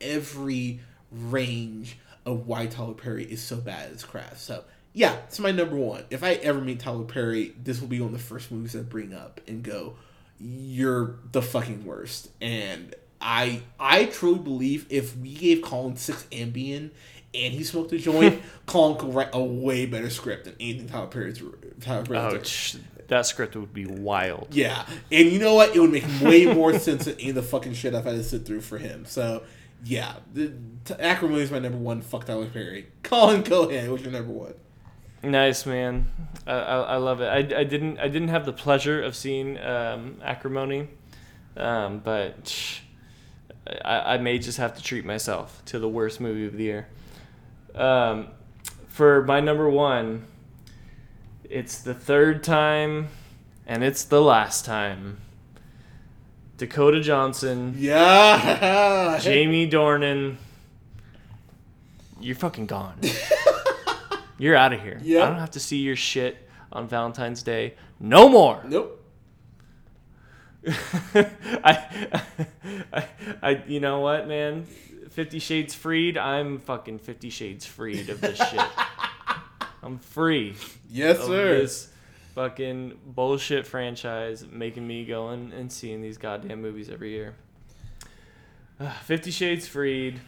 [0.00, 0.80] every
[1.10, 4.40] range of why Tyler Perry is so bad at his craft.
[4.40, 6.04] So yeah, it's my number one.
[6.10, 8.80] If I ever meet Tyler Perry, this will be one of the first movies I
[8.80, 9.96] bring up and go,
[10.40, 16.90] "You're the fucking worst." And I I truly believe if we gave Colin six Ambien
[17.34, 21.06] and he smoked a joint, Colin could write a way better script than anything Tyler
[21.06, 21.42] Perry's.
[21.80, 22.76] Tyler Perry's Ouch.
[23.08, 24.48] That script would be wild.
[24.50, 25.76] yeah, and you know what?
[25.76, 28.24] It would make way more sense than any of the fucking shit I've had to
[28.24, 29.04] sit through for him.
[29.06, 29.44] So,
[29.84, 30.52] yeah, the,
[30.84, 32.00] t- Acrimony is my number one.
[32.00, 32.88] Fuck Tyler Perry.
[33.04, 33.88] Colin, go ahead.
[33.90, 34.54] What's your number one?
[35.22, 36.06] Nice man,
[36.48, 37.26] I, I, I love it.
[37.26, 40.88] I, I didn't I didn't have the pleasure of seeing um, Acrimony,
[41.56, 42.80] um, but
[43.84, 46.88] I, I may just have to treat myself to the worst movie of the year.
[47.74, 48.28] Um,
[48.88, 50.26] for my number one,
[51.48, 53.08] it's the third time,
[53.66, 55.18] and it's the last time.
[56.58, 59.18] Dakota Johnson, Yeah.
[59.20, 60.36] Jamie Dornan.
[62.20, 62.98] You're fucking gone.
[64.38, 64.98] You're out of here.
[65.02, 65.22] Yep.
[65.22, 66.36] I don't have to see your shit
[66.72, 67.74] on Valentine's Day.
[68.00, 68.62] No more.
[68.66, 69.02] Nope.
[71.14, 72.22] I,
[72.92, 73.04] I,
[73.42, 74.66] I, you know what, man?
[75.10, 76.18] Fifty Shades Freed.
[76.18, 78.60] I'm fucking Fifty Shades Freed of this shit.
[79.82, 80.56] I'm free
[80.90, 81.58] Yes, of sir.
[81.58, 81.88] this
[82.34, 87.34] fucking bullshit franchise making me going and seeing these goddamn movies every year.
[88.80, 90.20] Uh, Fifty Shades Freed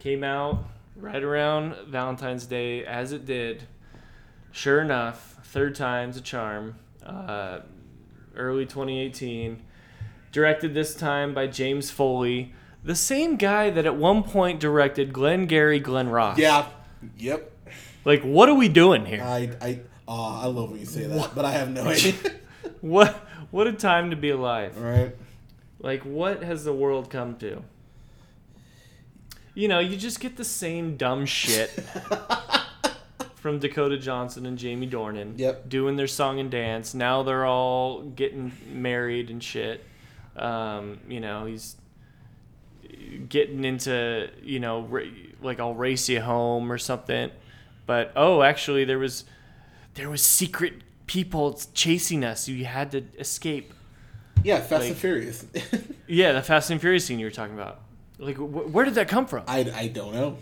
[0.00, 0.64] came out
[0.96, 3.62] right around Valentine's Day, as it did.
[4.50, 6.74] Sure enough, third time's a charm.
[7.06, 7.60] Uh,
[8.36, 9.62] early 2018.
[10.30, 15.78] Directed this time by James Foley, the same guy that at one point directed Glengarry
[15.78, 16.38] Glen Ross.
[16.38, 16.66] Yeah.
[17.18, 17.50] Yep.
[18.04, 19.22] Like, what are we doing here?
[19.22, 22.14] I I oh, I love when you say that, but I have no idea.
[22.80, 23.14] What
[23.50, 24.76] what a time to be alive.
[24.78, 25.14] right.
[25.80, 27.62] Like what has the world come to?
[29.54, 31.70] You know, you just get the same dumb shit
[33.42, 35.68] from Dakota Johnson and Jamie Dornan Yep.
[35.68, 36.94] doing their song and dance.
[36.94, 39.84] Now they're all getting married and shit.
[40.36, 41.74] Um, you know, he's
[43.28, 45.02] getting into, you know, ra-
[45.40, 47.30] like I'll race you home or something.
[47.84, 49.24] But oh, actually there was
[49.94, 50.74] there was secret
[51.06, 52.48] people chasing us.
[52.48, 53.72] You had to escape.
[54.44, 55.44] Yeah, Fast Like- and Furious.
[56.06, 57.80] Yeah, the Fast and Furious scene you were talking about.
[58.18, 59.44] Like, wh- where did that come from?
[59.48, 60.36] I, I don't know.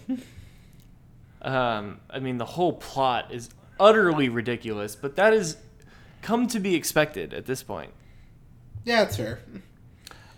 [1.43, 5.57] Um, I mean, the whole plot is utterly ridiculous, but that is
[6.23, 7.93] come to be expected at this point.
[8.85, 9.41] Yeah, it's fair.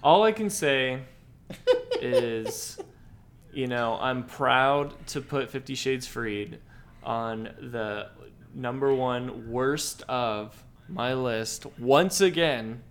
[0.03, 1.03] All I can say
[2.00, 2.78] is,
[3.53, 6.59] you know, I'm proud to put Fifty Shades Freed
[7.03, 8.09] on the
[8.55, 12.82] number one worst of my list once again.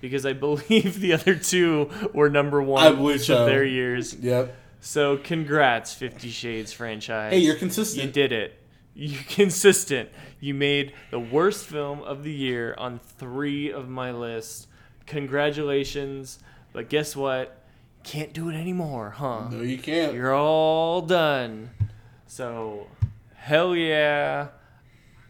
[0.00, 3.38] Because I believe the other two were number one each so.
[3.38, 4.14] of their years.
[4.14, 4.54] Yep.
[4.80, 7.32] So congrats, Fifty Shades franchise.
[7.32, 8.04] Hey, you're consistent.
[8.06, 8.60] You did it.
[8.94, 10.08] You consistent.
[10.40, 14.66] You made the worst film of the year on three of my lists.
[15.06, 16.38] Congratulations.
[16.72, 17.62] But guess what?
[18.04, 19.48] Can't do it anymore, huh?
[19.50, 20.14] No, you can't.
[20.14, 21.70] You're all done.
[22.26, 22.86] So,
[23.34, 24.48] hell yeah.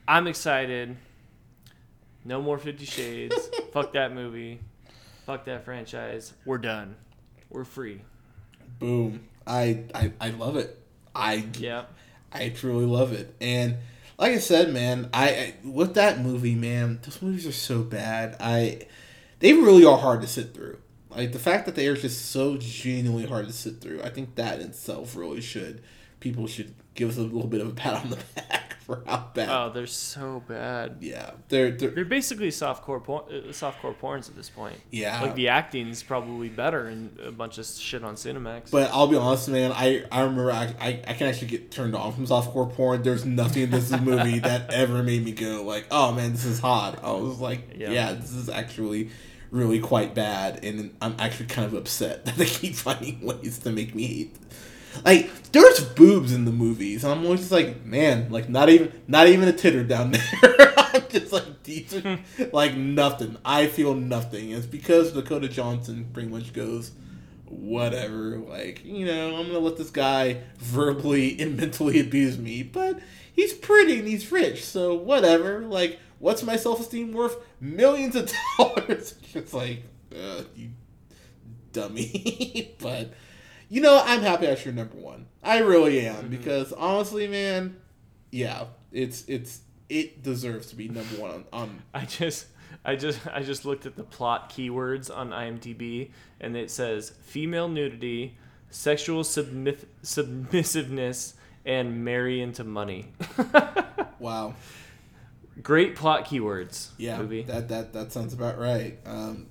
[0.06, 0.96] I'm excited.
[2.24, 3.50] No more Fifty Shades.
[3.72, 4.60] Fuck that movie.
[5.26, 6.32] Fuck that franchise.
[6.44, 6.96] We're done.
[7.50, 8.02] We're free.
[8.78, 9.26] Boom.
[9.48, 10.78] I, I I love it.
[11.14, 11.92] I Yep.
[12.32, 13.34] I truly love it.
[13.40, 13.76] And
[14.18, 18.36] like I said, man, I, I with that movie, man, those movies are so bad.
[18.40, 18.82] I
[19.38, 20.78] they really are hard to sit through.
[21.10, 24.02] Like the fact that they are just so genuinely hard to sit through.
[24.02, 25.82] I think that in itself really should
[26.20, 29.28] people should give us a little bit of a pat on the back for how
[29.34, 29.48] bad.
[29.50, 30.96] Oh, they're so bad.
[31.00, 34.76] yeah, they're, they're They're basically softcore por- uh, softcore porns at this point.
[34.90, 35.20] yeah.
[35.20, 38.70] Like the acting's probably better and a bunch of shit on Cinemax.
[38.70, 39.72] But I'll be honest, man.
[39.72, 43.02] I, I remember I, I, I can actually get turned on from softcore porn.
[43.02, 46.58] There's nothing in this movie that ever made me go like, oh man, this is
[46.58, 46.98] hot.
[47.04, 47.90] I was like, Yeah.
[47.90, 49.10] yeah, this is actually
[49.50, 53.70] really quite bad, and I'm actually kind of upset that they keep finding ways to
[53.70, 54.36] make me hate.
[55.04, 58.92] Like there's boobs in the movies, and I'm always just like, man, like not even
[59.06, 60.74] not even a titter down there.
[60.76, 62.18] I'm just like these are
[62.52, 63.36] like nothing.
[63.44, 64.50] I feel nothing.
[64.50, 66.92] It's because Dakota Johnson pretty much goes,
[67.46, 68.36] whatever.
[68.38, 72.98] Like you know, I'm gonna let this guy verbally and mentally abuse me, but
[73.32, 75.60] he's pretty and he's rich, so whatever.
[75.60, 77.36] Like, what's my self esteem worth?
[77.60, 79.14] Millions of dollars.
[79.34, 79.82] It's like,
[80.14, 80.70] uh, you
[81.72, 82.74] dummy.
[82.80, 83.12] but
[83.68, 85.26] you know, I'm happy that's your number one.
[85.42, 87.76] I really am because honestly, man,
[88.30, 91.44] yeah, it's it's it deserves to be number one on.
[91.52, 92.46] on I just
[92.84, 97.68] I just I just looked at the plot keywords on IMDb and it says female
[97.68, 98.36] nudity,
[98.70, 101.34] sexual submissiveness,
[101.64, 103.12] and marry into money.
[104.18, 104.54] wow.
[105.62, 106.90] Great plot keywords.
[106.98, 107.42] Yeah, Movie.
[107.42, 108.98] that that that sounds about right.
[109.04, 109.46] Um,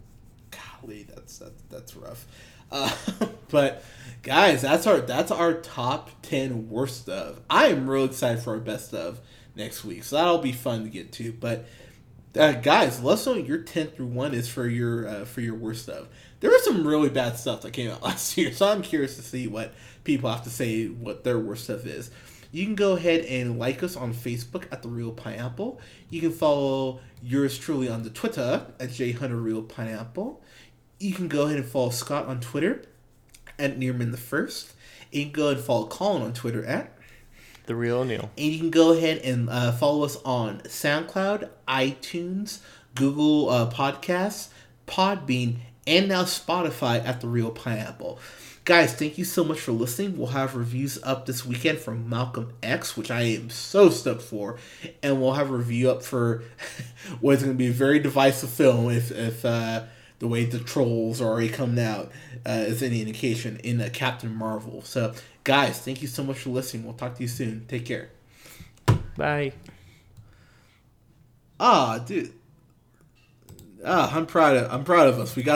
[0.51, 2.25] golly, that's that's that's rough.
[2.71, 2.93] Uh,
[3.49, 3.83] but
[4.23, 7.41] guys, that's our that's our top ten worst of.
[7.49, 9.19] I am real excited for our best of
[9.55, 11.31] next week, so that'll be fun to get to.
[11.31, 11.67] But
[12.37, 15.55] uh, guys, let us know your ten through one is for your uh, for your
[15.55, 16.09] worst of.
[16.39, 19.21] There was some really bad stuff that came out last year, so I'm curious to
[19.21, 19.73] see what
[20.03, 22.11] people have to say what their worst stuff is.
[22.51, 25.81] You can go ahead and like us on Facebook at the Reel Pineapple.
[26.09, 30.37] You can follow yours truly on the Twitter at jhunterreelpineapple.
[30.99, 32.83] You can go ahead and follow Scott on Twitter
[33.59, 34.73] at Nearman the First.
[35.11, 36.91] And you can go ahead and follow Colin on Twitter at
[37.65, 38.29] The real O'Neill.
[38.37, 42.59] and you can go ahead and uh, follow us on SoundCloud, iTunes,
[42.95, 44.49] Google uh, Podcasts,
[44.87, 48.19] Podbean, and now Spotify at The Reel Pineapple.
[48.65, 50.17] Guys, thank you so much for listening.
[50.17, 54.57] We'll have reviews up this weekend from Malcolm X, which I am so stoked for,
[55.01, 56.43] and we'll have a review up for
[57.21, 59.83] what is going to be a very divisive film if if uh,
[60.19, 62.11] the way the trolls are already coming out
[62.45, 64.81] uh, is any indication in uh, Captain Marvel.
[64.81, 65.13] So,
[65.43, 66.85] guys, thank you so much for listening.
[66.85, 67.65] We'll talk to you soon.
[67.67, 68.09] Take care.
[69.15, 69.53] Bye.
[71.59, 72.33] Ah, dude.
[73.85, 75.35] Ah, I'm proud of I'm proud of us.
[75.35, 75.55] We got